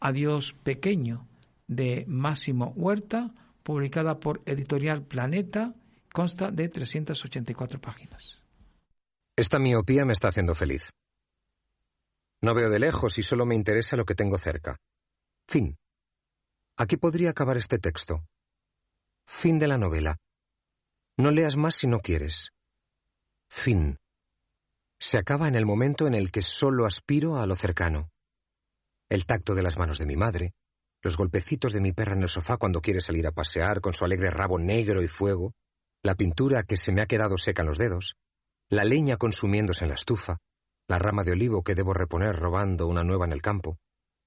Adiós 0.00 0.52
Pequeño 0.64 1.28
de 1.68 2.04
Máximo 2.08 2.72
Huerta, 2.74 3.32
publicada 3.62 4.18
por 4.18 4.42
Editorial 4.46 5.06
Planeta, 5.06 5.76
consta 6.12 6.50
de 6.50 6.68
384 6.68 7.80
páginas. 7.80 8.42
Esta 9.36 9.60
miopía 9.60 10.04
me 10.04 10.12
está 10.12 10.28
haciendo 10.28 10.56
feliz. 10.56 10.90
No 12.42 12.52
veo 12.52 12.68
de 12.68 12.80
lejos 12.80 13.16
y 13.16 13.22
solo 13.22 13.46
me 13.46 13.54
interesa 13.54 13.96
lo 13.96 14.04
que 14.04 14.16
tengo 14.16 14.36
cerca. 14.36 14.76
Fin. 15.46 15.78
Aquí 16.76 16.96
podría 16.96 17.30
acabar 17.30 17.56
este 17.56 17.78
texto. 17.78 18.24
Fin 19.24 19.60
de 19.60 19.68
la 19.68 19.78
novela. 19.78 20.16
No 21.16 21.30
leas 21.30 21.54
más 21.54 21.76
si 21.76 21.86
no 21.86 22.00
quieres. 22.00 22.50
Fin 23.48 24.01
se 25.02 25.18
acaba 25.18 25.48
en 25.48 25.56
el 25.56 25.66
momento 25.66 26.06
en 26.06 26.14
el 26.14 26.30
que 26.30 26.42
solo 26.42 26.86
aspiro 26.86 27.36
a 27.40 27.44
lo 27.44 27.56
cercano. 27.56 28.12
El 29.10 29.26
tacto 29.26 29.56
de 29.56 29.62
las 29.64 29.76
manos 29.76 29.98
de 29.98 30.06
mi 30.06 30.14
madre, 30.14 30.52
los 31.02 31.16
golpecitos 31.16 31.72
de 31.72 31.80
mi 31.80 31.90
perra 31.90 32.12
en 32.12 32.22
el 32.22 32.28
sofá 32.28 32.56
cuando 32.56 32.80
quiere 32.80 33.00
salir 33.00 33.26
a 33.26 33.32
pasear 33.32 33.80
con 33.80 33.94
su 33.94 34.04
alegre 34.04 34.30
rabo 34.30 34.60
negro 34.60 35.02
y 35.02 35.08
fuego, 35.08 35.54
la 36.04 36.14
pintura 36.14 36.62
que 36.62 36.76
se 36.76 36.92
me 36.92 37.02
ha 37.02 37.06
quedado 37.06 37.36
seca 37.36 37.62
en 37.62 37.68
los 37.68 37.78
dedos, 37.78 38.14
la 38.70 38.84
leña 38.84 39.16
consumiéndose 39.16 39.84
en 39.84 39.88
la 39.88 39.96
estufa, 39.96 40.38
la 40.86 41.00
rama 41.00 41.24
de 41.24 41.32
olivo 41.32 41.64
que 41.64 41.74
debo 41.74 41.94
reponer 41.94 42.36
robando 42.36 42.86
una 42.86 43.02
nueva 43.02 43.24
en 43.24 43.32
el 43.32 43.42
campo, 43.42 43.78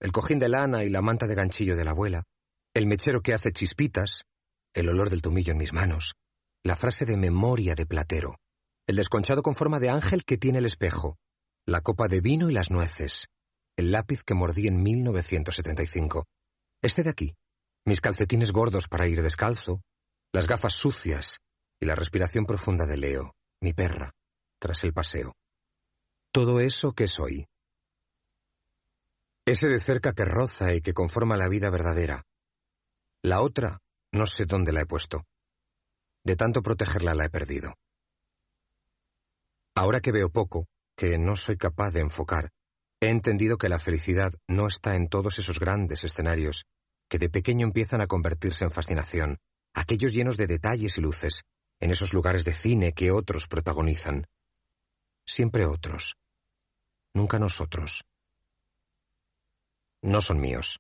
el 0.01 0.11
cojín 0.11 0.39
de 0.39 0.49
lana 0.49 0.84
y 0.84 0.89
la 0.89 1.01
manta 1.01 1.26
de 1.26 1.36
ganchillo 1.36 1.78
de 1.78 1.86
la 1.86 1.91
abuela, 1.91 2.23
el 2.73 2.86
mechero 2.86 3.21
que 3.21 3.34
hace 3.34 3.53
chispitas, 3.53 4.26
el 4.73 4.89
olor 4.89 5.09
del 5.09 5.21
tomillo 5.21 5.53
en 5.53 5.57
mis 5.57 5.71
manos, 5.71 6.15
la 6.65 6.76
frase 6.76 7.05
de 7.05 7.15
memoria 7.15 7.76
de 7.76 7.86
platero, 7.86 8.39
el 8.88 8.97
desconchado 8.97 9.41
con 9.41 9.55
forma 9.55 9.79
de 9.79 9.89
ángel 9.89 10.23
que 10.25 10.38
tiene 10.38 10.59
el 10.59 10.65
espejo, 10.65 11.17
la 11.65 11.81
copa 11.81 12.07
de 12.07 12.21
vino 12.21 12.49
y 12.49 12.53
las 12.53 12.69
nueces, 12.69 13.27
el 13.75 13.91
lápiz 13.91 14.23
que 14.23 14.36
mordí 14.36 14.67
en 14.67 14.81
1975, 14.83 16.25
este 16.83 17.03
de 17.03 17.09
aquí, 17.09 17.36
mis 17.86 17.99
calcetines 17.99 18.51
gordos 18.51 18.88
para 18.88 19.07
ir 19.07 19.21
descalzo, 19.23 19.81
las 20.31 20.47
gafas 20.47 20.73
sucias 20.73 21.39
y 21.79 21.88
la 21.88 21.95
respiración 21.95 22.45
profunda 22.45 22.86
de 22.86 22.97
Leo, 22.97 23.36
mi 23.59 23.73
perra, 23.73 24.11
tras 24.59 24.83
el 24.83 24.93
paseo. 24.93 25.33
Todo 26.31 26.59
eso 26.59 26.93
que 26.93 27.07
soy. 27.07 27.47
Ese 29.45 29.67
de 29.67 29.79
cerca 29.79 30.13
que 30.13 30.25
roza 30.25 30.73
y 30.73 30.81
que 30.81 30.93
conforma 30.93 31.38
la 31.38 31.47
vida 31.47 31.69
verdadera. 31.69 32.23
La 33.23 33.41
otra, 33.41 33.79
no 34.11 34.27
sé 34.27 34.45
dónde 34.45 34.71
la 34.71 34.81
he 34.81 34.86
puesto. 34.86 35.23
De 36.23 36.36
tanto 36.36 36.61
protegerla 36.61 37.13
la 37.13 37.25
he 37.25 37.29
perdido. 37.29 37.75
Ahora 39.76 39.99
que 39.99 40.13
veo 40.13 40.30
poco, 40.30 40.67
que 40.95 41.17
no 41.17 41.36
soy 41.36 41.57
capaz 41.57 41.91
de 41.91 41.99
enfocar, 41.99 42.51
he 43.01 43.09
entendido 43.09 43.57
que 43.57 43.67
la 43.67 43.78
felicidad 43.80 44.32
no 44.47 44.67
está 44.67 44.95
en 44.95 45.09
todos 45.09 45.38
esos 45.38 45.59
grandes 45.59 46.05
escenarios 46.05 46.65
que 47.09 47.19
de 47.19 47.30
pequeño 47.30 47.67
empiezan 47.67 48.01
a 48.01 48.07
convertirse 48.07 48.63
en 48.63 48.71
fascinación, 48.71 49.38
aquellos 49.73 50.13
llenos 50.13 50.38
de 50.38 50.47
detalles 50.47 50.97
y 50.97 51.01
luces, 51.01 51.43
en 51.80 51.91
esos 51.91 52.13
lugares 52.13 52.45
de 52.45 52.53
cine 52.53 52.93
que 52.93 53.11
otros 53.11 53.47
protagonizan. 53.47 54.26
Siempre 55.26 55.65
otros. 55.65 56.15
Nunca 57.13 57.38
nosotros. 57.38 58.03
No 60.01 60.21
son 60.21 60.39
míos. 60.39 60.80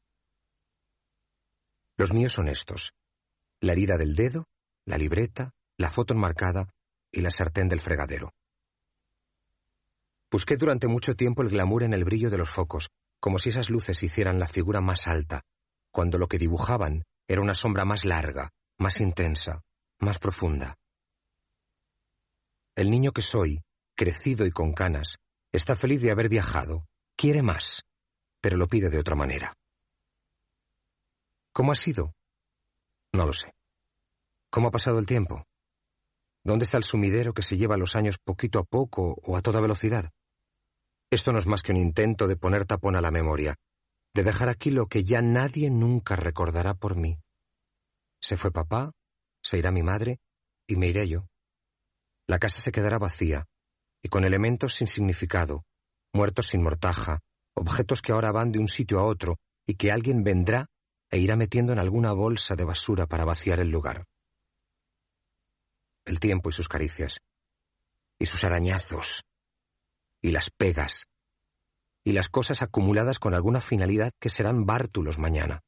Los 1.97 2.13
míos 2.13 2.33
son 2.33 2.47
estos. 2.47 2.93
La 3.59 3.73
herida 3.73 3.97
del 3.97 4.15
dedo, 4.15 4.45
la 4.85 4.97
libreta, 4.97 5.51
la 5.77 5.91
foto 5.91 6.13
enmarcada 6.13 6.69
y 7.11 7.21
la 7.21 7.31
sartén 7.31 7.67
del 7.67 7.81
fregadero. 7.81 8.33
Busqué 10.35 10.57
durante 10.57 10.89
mucho 10.89 11.15
tiempo 11.15 11.43
el 11.43 11.49
glamour 11.49 11.83
en 11.83 11.93
el 11.93 12.03
brillo 12.03 12.29
de 12.29 12.37
los 12.37 12.49
focos, 12.49 12.89
como 13.21 13.39
si 13.39 13.47
esas 13.47 13.69
luces 13.69 14.03
hicieran 14.03 14.37
la 14.37 14.49
figura 14.49 14.81
más 14.81 15.07
alta, 15.07 15.43
cuando 15.93 16.17
lo 16.17 16.27
que 16.27 16.37
dibujaban 16.37 17.03
era 17.25 17.39
una 17.39 17.55
sombra 17.55 17.85
más 17.85 18.03
larga, 18.03 18.49
más 18.77 18.99
intensa, 18.99 19.61
más 20.01 20.19
profunda. 20.19 20.75
El 22.75 22.91
niño 22.91 23.13
que 23.13 23.21
soy, 23.21 23.61
crecido 23.95 24.45
y 24.45 24.51
con 24.51 24.73
canas, 24.73 25.19
está 25.53 25.73
feliz 25.73 26.01
de 26.01 26.11
haber 26.11 26.27
viajado, 26.27 26.85
quiere 27.15 27.41
más, 27.41 27.83
pero 28.41 28.57
lo 28.57 28.67
pide 28.67 28.89
de 28.89 28.99
otra 28.99 29.15
manera. 29.15 29.53
¿Cómo 31.53 31.71
ha 31.71 31.75
sido? 31.75 32.11
No 33.13 33.25
lo 33.25 33.31
sé. 33.31 33.53
¿Cómo 34.49 34.67
ha 34.67 34.71
pasado 34.71 34.99
el 34.99 35.05
tiempo? 35.05 35.45
¿Dónde 36.43 36.65
está 36.65 36.75
el 36.75 36.83
sumidero 36.83 37.33
que 37.33 37.41
se 37.41 37.55
lleva 37.55 37.77
los 37.77 37.95
años 37.95 38.17
poquito 38.21 38.59
a 38.59 38.65
poco 38.65 39.15
o 39.23 39.37
a 39.37 39.41
toda 39.41 39.61
velocidad? 39.61 40.11
Esto 41.11 41.31
no 41.31 41.39
es 41.39 41.45
más 41.45 41.61
que 41.61 41.71
un 41.71 41.77
intento 41.77 42.27
de 42.27 42.35
poner 42.35 42.65
tapón 42.65 42.95
a 42.95 43.01
la 43.01 43.11
memoria, 43.11 43.55
de 44.13 44.23
dejar 44.23 44.49
aquí 44.49 44.71
lo 44.71 44.87
que 44.87 45.03
ya 45.03 45.21
nadie 45.21 45.69
nunca 45.69 46.15
recordará 46.15 46.73
por 46.73 46.95
mí. 46.95 47.19
Se 48.21 48.37
fue 48.37 48.51
papá, 48.51 48.91
se 49.43 49.57
irá 49.57 49.71
mi 49.71 49.83
madre, 49.83 50.19
y 50.67 50.77
me 50.77 50.87
iré 50.87 51.07
yo. 51.07 51.27
La 52.27 52.39
casa 52.39 52.59
se 52.59 52.71
quedará 52.71 52.97
vacía, 52.97 53.45
y 54.01 54.09
con 54.09 54.23
elementos 54.23 54.75
sin 54.75 54.87
significado, 54.87 55.63
muertos 56.13 56.47
sin 56.47 56.63
mortaja, 56.63 57.19
objetos 57.53 58.01
que 58.01 58.11
ahora 58.11 58.31
van 58.31 58.51
de 58.51 58.59
un 58.59 58.67
sitio 58.67 58.99
a 58.99 59.05
otro, 59.05 59.37
y 59.67 59.75
que 59.75 59.91
alguien 59.91 60.23
vendrá 60.23 60.67
e 61.11 61.19
irá 61.19 61.35
metiendo 61.35 61.73
en 61.73 61.79
alguna 61.79 62.13
bolsa 62.13 62.55
de 62.55 62.63
basura 62.63 63.05
para 63.05 63.25
vaciar 63.25 63.59
el 63.59 63.69
lugar. 63.69 64.05
El 66.05 66.19
tiempo 66.19 66.49
y 66.49 66.53
sus 66.53 66.67
caricias, 66.67 67.19
y 68.17 68.25
sus 68.25 68.43
arañazos, 68.43 69.23
y 70.25 70.31
las 70.31 70.49
pegas, 70.49 71.05
y 72.03 72.13
las 72.13 72.29
cosas 72.29 72.63
acumuladas 72.63 73.19
con 73.19 73.35
alguna 73.35 73.61
finalidad 73.61 74.11
que 74.19 74.31
serán 74.31 74.65
bártulos 74.65 75.19
mañana. 75.19 75.61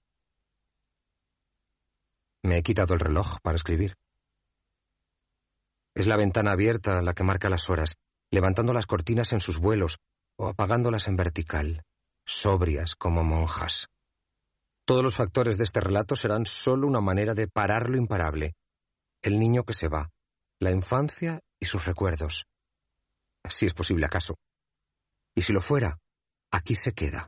Me 2.41 2.57
he 2.57 2.63
quitado 2.63 2.95
el 2.95 2.99
reloj 2.99 3.37
para 3.43 3.55
escribir. 3.55 3.93
Es 5.93 6.07
la 6.07 6.17
ventana 6.17 6.53
abierta 6.53 7.03
la 7.03 7.13
que 7.13 7.23
marca 7.23 7.49
las 7.49 7.69
horas, 7.69 7.97
levantando 8.31 8.73
las 8.73 8.87
cortinas 8.87 9.31
en 9.31 9.41
sus 9.41 9.59
vuelos 9.59 9.99
o 10.37 10.47
apagándolas 10.47 11.07
en 11.07 11.17
vertical, 11.17 11.83
sobrias 12.25 12.95
como 12.95 13.23
monjas. 13.23 13.89
Todos 14.85 15.03
los 15.03 15.13
factores 15.13 15.59
de 15.59 15.65
este 15.65 15.81
relato 15.81 16.15
serán 16.15 16.47
solo 16.47 16.87
una 16.87 16.99
manera 16.99 17.35
de 17.35 17.47
parar 17.47 17.91
lo 17.91 17.97
imparable. 17.97 18.55
El 19.21 19.37
niño 19.37 19.65
que 19.65 19.73
se 19.73 19.87
va, 19.87 20.09
la 20.59 20.71
infancia 20.71 21.41
y 21.59 21.67
sus 21.67 21.85
recuerdos. 21.85 22.47
Si 23.47 23.67
es 23.67 23.75
posible 23.75 24.07
acaso. 24.07 24.35
Y 25.37 25.43
si 25.43 25.53
lo 25.53 25.61
fuera, 25.61 25.99
aquí 26.51 26.73
se 26.73 26.93
queda. 26.93 27.27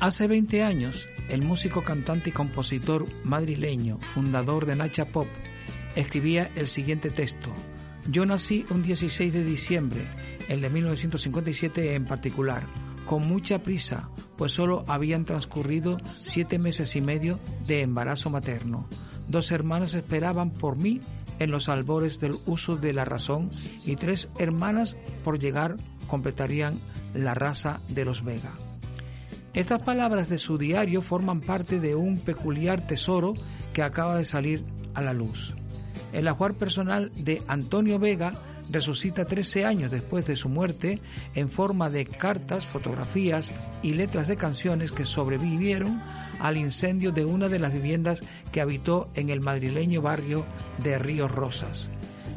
Hace 0.00 0.26
20 0.26 0.62
años, 0.62 1.06
el 1.28 1.42
músico, 1.42 1.84
cantante 1.84 2.30
y 2.30 2.32
compositor 2.32 3.04
madrileño, 3.24 3.98
fundador 4.14 4.64
de 4.64 4.76
Nacha 4.76 5.04
Pop, 5.04 5.28
escribía 5.96 6.50
el 6.54 6.66
siguiente 6.66 7.10
texto. 7.10 7.52
Yo 8.10 8.26
nací 8.26 8.66
un 8.70 8.82
16 8.82 9.32
de 9.32 9.44
diciembre, 9.44 10.02
el 10.48 10.60
de 10.60 10.68
1957 10.68 11.94
en 11.94 12.04
particular, 12.04 12.66
con 13.06 13.26
mucha 13.26 13.60
prisa, 13.60 14.10
pues 14.36 14.52
solo 14.52 14.84
habían 14.88 15.24
transcurrido 15.24 15.96
siete 16.14 16.58
meses 16.58 16.96
y 16.96 17.00
medio 17.00 17.38
de 17.66 17.80
embarazo 17.80 18.28
materno. 18.28 18.86
Dos 19.28 19.50
hermanas 19.52 19.94
esperaban 19.94 20.50
por 20.50 20.76
mí 20.76 21.00
en 21.38 21.50
los 21.50 21.68
albores 21.68 22.20
del 22.20 22.36
uso 22.46 22.76
de 22.76 22.92
la 22.92 23.06
razón 23.06 23.50
y 23.86 23.96
tres 23.96 24.28
hermanas 24.38 24.96
por 25.24 25.38
llegar 25.38 25.76
completarían 26.06 26.78
la 27.14 27.34
raza 27.34 27.80
de 27.88 28.04
los 28.04 28.22
Vega. 28.22 28.52
Estas 29.54 29.82
palabras 29.82 30.28
de 30.28 30.38
su 30.38 30.58
diario 30.58 31.00
forman 31.00 31.40
parte 31.40 31.80
de 31.80 31.94
un 31.94 32.18
peculiar 32.18 32.86
tesoro 32.86 33.34
que 33.72 33.82
acaba 33.82 34.18
de 34.18 34.24
salir 34.24 34.64
a 34.94 35.00
la 35.00 35.12
luz. 35.12 35.54
El 36.14 36.28
ajuar 36.28 36.54
personal 36.54 37.10
de 37.16 37.42
Antonio 37.48 37.98
Vega 37.98 38.34
resucita 38.70 39.24
13 39.24 39.66
años 39.66 39.90
después 39.90 40.24
de 40.24 40.36
su 40.36 40.48
muerte 40.48 41.00
en 41.34 41.50
forma 41.50 41.90
de 41.90 42.06
cartas, 42.06 42.64
fotografías 42.66 43.50
y 43.82 43.94
letras 43.94 44.28
de 44.28 44.36
canciones 44.36 44.92
que 44.92 45.04
sobrevivieron 45.04 46.00
al 46.38 46.56
incendio 46.56 47.10
de 47.10 47.24
una 47.24 47.48
de 47.48 47.58
las 47.58 47.72
viviendas 47.72 48.22
que 48.52 48.60
habitó 48.60 49.10
en 49.16 49.28
el 49.28 49.40
madrileño 49.40 50.02
barrio 50.02 50.46
de 50.84 51.00
Ríos 51.00 51.32
Rosas. 51.32 51.90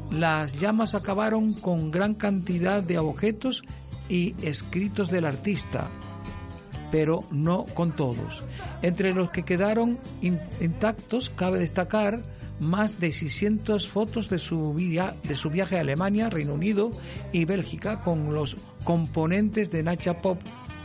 Las 0.09 0.53
llamas 0.53 0.95
acabaron 0.95 1.53
con 1.53 1.91
gran 1.91 2.15
cantidad 2.15 2.82
de 2.82 2.97
objetos 2.97 3.63
y 4.09 4.34
escritos 4.41 5.11
del 5.11 5.25
artista, 5.25 5.88
pero 6.91 7.25
no 7.30 7.65
con 7.65 7.95
todos. 7.95 8.43
Entre 8.82 9.13
los 9.13 9.30
que 9.30 9.43
quedaron 9.43 9.99
intactos 10.21 11.30
cabe 11.30 11.59
destacar 11.59 12.36
más 12.60 12.99
de 12.99 13.12
600 13.12 13.88
fotos 13.88 14.30
de 14.30 14.39
su, 14.39 14.74
de 15.24 15.36
su 15.36 15.49
viaje 15.49 15.78
a 15.78 15.82
Alemania, 15.82 16.30
Reino 16.30 16.53
Unido 16.53 16.91
y 17.32 17.45
Bélgica 17.45 18.01
con 18.01 18.34
los 18.34 18.58
componentes 18.84 19.72
de 19.72 19.84
Nacha 19.84 20.22
Pop 20.22 20.39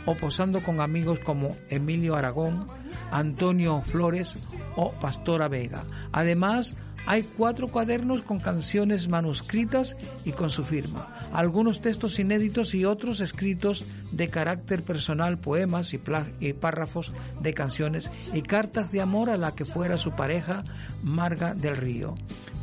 o 0.05 0.15
posando 0.15 0.61
con 0.61 0.81
amigos 0.81 1.19
como 1.19 1.55
Emilio 1.69 2.15
Aragón, 2.15 2.67
Antonio 3.11 3.81
Flores 3.85 4.35
o 4.75 4.91
Pastora 4.91 5.47
Vega. 5.47 5.85
Además, 6.11 6.75
hay 7.05 7.23
cuatro 7.23 7.67
cuadernos 7.67 8.21
con 8.21 8.39
canciones 8.39 9.09
manuscritas 9.09 9.95
y 10.25 10.31
con 10.31 10.49
su 10.49 10.63
firma, 10.63 11.07
algunos 11.33 11.81
textos 11.81 12.19
inéditos 12.19 12.73
y 12.73 12.85
otros 12.85 13.19
escritos 13.19 13.83
de 14.11 14.29
carácter 14.29 14.83
personal, 14.83 15.37
poemas 15.37 15.93
y, 15.93 16.53
párrafos 16.53 17.11
de 17.41 17.53
canciones 17.53 18.09
y 18.33 18.41
cartas 18.41 18.91
de 18.91 19.01
amor 19.01 19.29
a 19.29 19.37
la 19.37 19.53
que 19.53 19.65
fuera 19.65 19.97
su 19.97 20.11
pareja, 20.11 20.63
Marga 21.03 21.55
del 21.55 21.77
Río. 21.77 22.15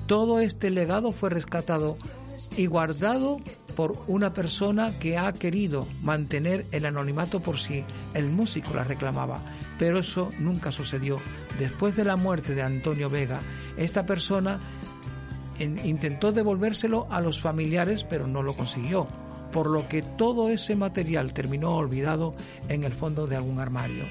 Todo 0.07 0.41
este 0.41 0.71
legado 0.71 1.13
fue 1.13 1.31
rescatado 1.31 1.97
y 2.57 2.67
guardado 2.67 3.39
por 3.77 4.03
una 4.09 4.33
persona 4.33 4.99
que 4.99 5.19
ha 5.19 5.33
querido 5.33 5.87
mantener 6.03 6.67
el 6.73 6.87
anonimato 6.87 7.41
por 7.41 7.59
si 7.59 7.85
el 8.15 8.27
músico 8.27 8.75
la 8.75 8.85
reclamaba, 8.85 9.41
pero 9.79 10.01
eso 10.01 10.31
nunca 10.39 10.73
sucedió. 10.73 11.19
Después 11.59 11.97
de 11.97 12.05
la 12.05 12.17
muerte 12.17 12.55
de 12.55 12.63
Antonio 12.63 13.09
Vega, 13.09 13.41
esta 13.81 14.07
persona 14.07 14.61
intentó 15.59 16.33
devolvérselo 16.33 17.07
a 17.11 17.21
los 17.21 17.41
familiares, 17.41 18.05
pero 18.05 18.27
no 18.27 18.43
lo 18.43 18.55
consiguió, 18.55 19.09
por 19.53 19.69
lo 19.69 19.89
que 19.89 20.03
todo 20.03 20.49
ese 20.49 20.77
material 20.77 21.33
terminó 21.33 21.77
olvidado 21.77 22.35
en 22.69 22.85
el 22.85 22.93
fondo 22.93 23.27
de 23.27 23.37
algún 23.37 23.59
armario. 23.59 24.05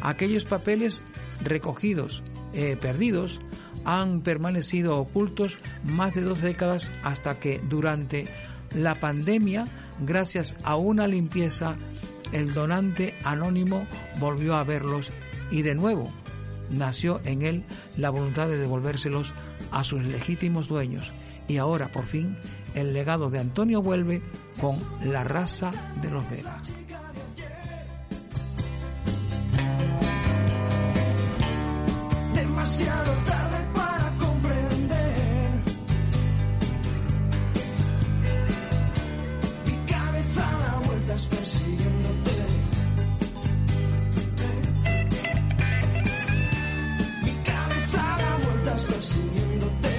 Aquellos 0.00 0.44
papeles 0.44 1.02
recogidos, 1.42 2.22
eh, 2.54 2.76
perdidos, 2.80 3.40
han 3.84 4.20
permanecido 4.20 4.98
ocultos 4.98 5.56
más 5.84 6.14
de 6.14 6.22
dos 6.22 6.40
décadas 6.40 6.90
hasta 7.02 7.38
que 7.38 7.60
durante 7.68 8.26
la 8.74 8.96
pandemia, 8.98 9.68
gracias 10.00 10.56
a 10.64 10.76
una 10.76 11.06
limpieza, 11.06 11.76
el 12.32 12.52
donante 12.52 13.14
anónimo 13.22 13.86
volvió 14.18 14.56
a 14.56 14.64
verlos 14.64 15.12
y 15.50 15.62
de 15.62 15.76
nuevo 15.76 16.12
nació 16.70 17.20
en 17.24 17.42
él 17.42 17.64
la 17.96 18.10
voluntad 18.10 18.48
de 18.48 18.58
devolvérselos 18.58 19.34
a 19.70 19.84
sus 19.84 20.02
legítimos 20.04 20.68
dueños. 20.68 21.12
Y 21.48 21.58
ahora, 21.58 21.88
por 21.88 22.06
fin, 22.06 22.36
el 22.74 22.92
legado 22.92 23.30
de 23.30 23.38
Antonio 23.38 23.82
vuelve 23.82 24.22
con 24.60 24.76
la 25.04 25.24
raza 25.24 25.72
de 26.02 26.10
los 26.10 26.28
Vega. 26.28 26.60
Demasiado 32.34 33.12
tarde 33.24 33.66
para 33.74 34.12
comprender. 34.18 35.50
Mi 39.64 39.92
cabeza 39.92 40.40
da 40.40 40.80
vueltas 40.84 41.26
persiguiéndote. 41.28 42.35
Vueltas 48.66 48.82
persiguiéndote. 48.82 49.96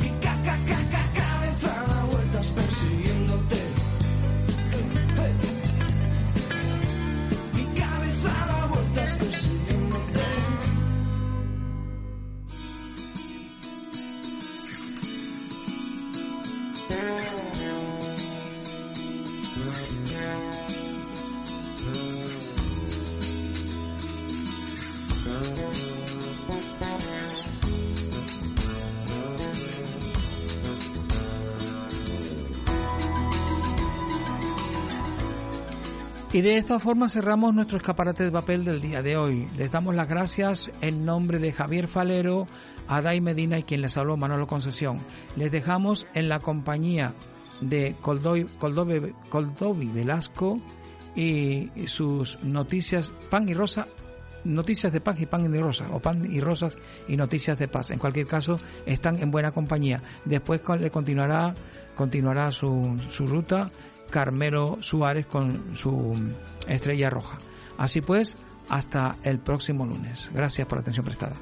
Mi 0.00 0.10
ca 0.22 0.34
ca 0.42 0.56
ca 0.68 0.80
ca 0.92 1.02
cabeza 1.20 1.68
da 1.88 2.04
vueltas 2.10 2.50
persiguiéndote. 2.50 3.60
Mi 7.54 7.64
cabeza 7.80 8.32
da 8.48 8.66
vueltas 8.72 9.12
persiguiéndote. 9.12 9.53
Y 36.34 36.42
de 36.42 36.56
esta 36.56 36.80
forma 36.80 37.08
cerramos 37.08 37.54
nuestro 37.54 37.76
escaparate 37.76 38.24
de 38.24 38.32
papel 38.32 38.64
del 38.64 38.80
día 38.80 39.02
de 39.02 39.16
hoy. 39.16 39.48
Les 39.56 39.70
damos 39.70 39.94
las 39.94 40.08
gracias 40.08 40.72
en 40.80 41.04
nombre 41.04 41.38
de 41.38 41.52
Javier 41.52 41.86
Falero, 41.86 42.48
Adai 42.88 43.20
Medina 43.20 43.56
y 43.56 43.62
quien 43.62 43.82
les 43.82 43.96
habló 43.96 44.16
Manolo 44.16 44.48
Concesión. 44.48 44.98
Les 45.36 45.52
dejamos 45.52 46.08
en 46.12 46.28
la 46.28 46.40
compañía 46.40 47.14
de 47.60 47.94
Coldovi, 48.00 48.46
Coldovi 48.58 49.86
Velasco 49.86 50.60
y 51.14 51.70
sus 51.86 52.42
noticias 52.42 53.12
Pan 53.30 53.48
y 53.48 53.54
Rosa, 53.54 53.86
noticias 54.42 54.92
de 54.92 55.00
paz 55.00 55.20
y 55.20 55.26
pan 55.26 55.54
y 55.54 55.58
rosa, 55.60 55.86
o 55.92 56.00
pan 56.00 56.26
y 56.28 56.40
rosas 56.40 56.76
y 57.06 57.16
noticias 57.16 57.60
de 57.60 57.68
paz. 57.68 57.92
En 57.92 58.00
cualquier 58.00 58.26
caso, 58.26 58.58
están 58.86 59.22
en 59.22 59.30
buena 59.30 59.52
compañía. 59.52 60.02
Después 60.24 60.60
le 60.80 60.90
continuará, 60.90 61.54
continuará 61.94 62.50
su, 62.50 63.00
su 63.08 63.24
ruta 63.28 63.70
Carmelo 64.14 64.78
Suárez 64.80 65.26
con 65.26 65.76
su 65.76 66.16
estrella 66.68 67.10
roja. 67.10 67.40
Así 67.76 68.00
pues, 68.00 68.36
hasta 68.68 69.16
el 69.24 69.40
próximo 69.40 69.84
lunes. 69.84 70.30
Gracias 70.32 70.68
por 70.68 70.78
la 70.78 70.82
atención 70.82 71.04
prestada. 71.04 71.34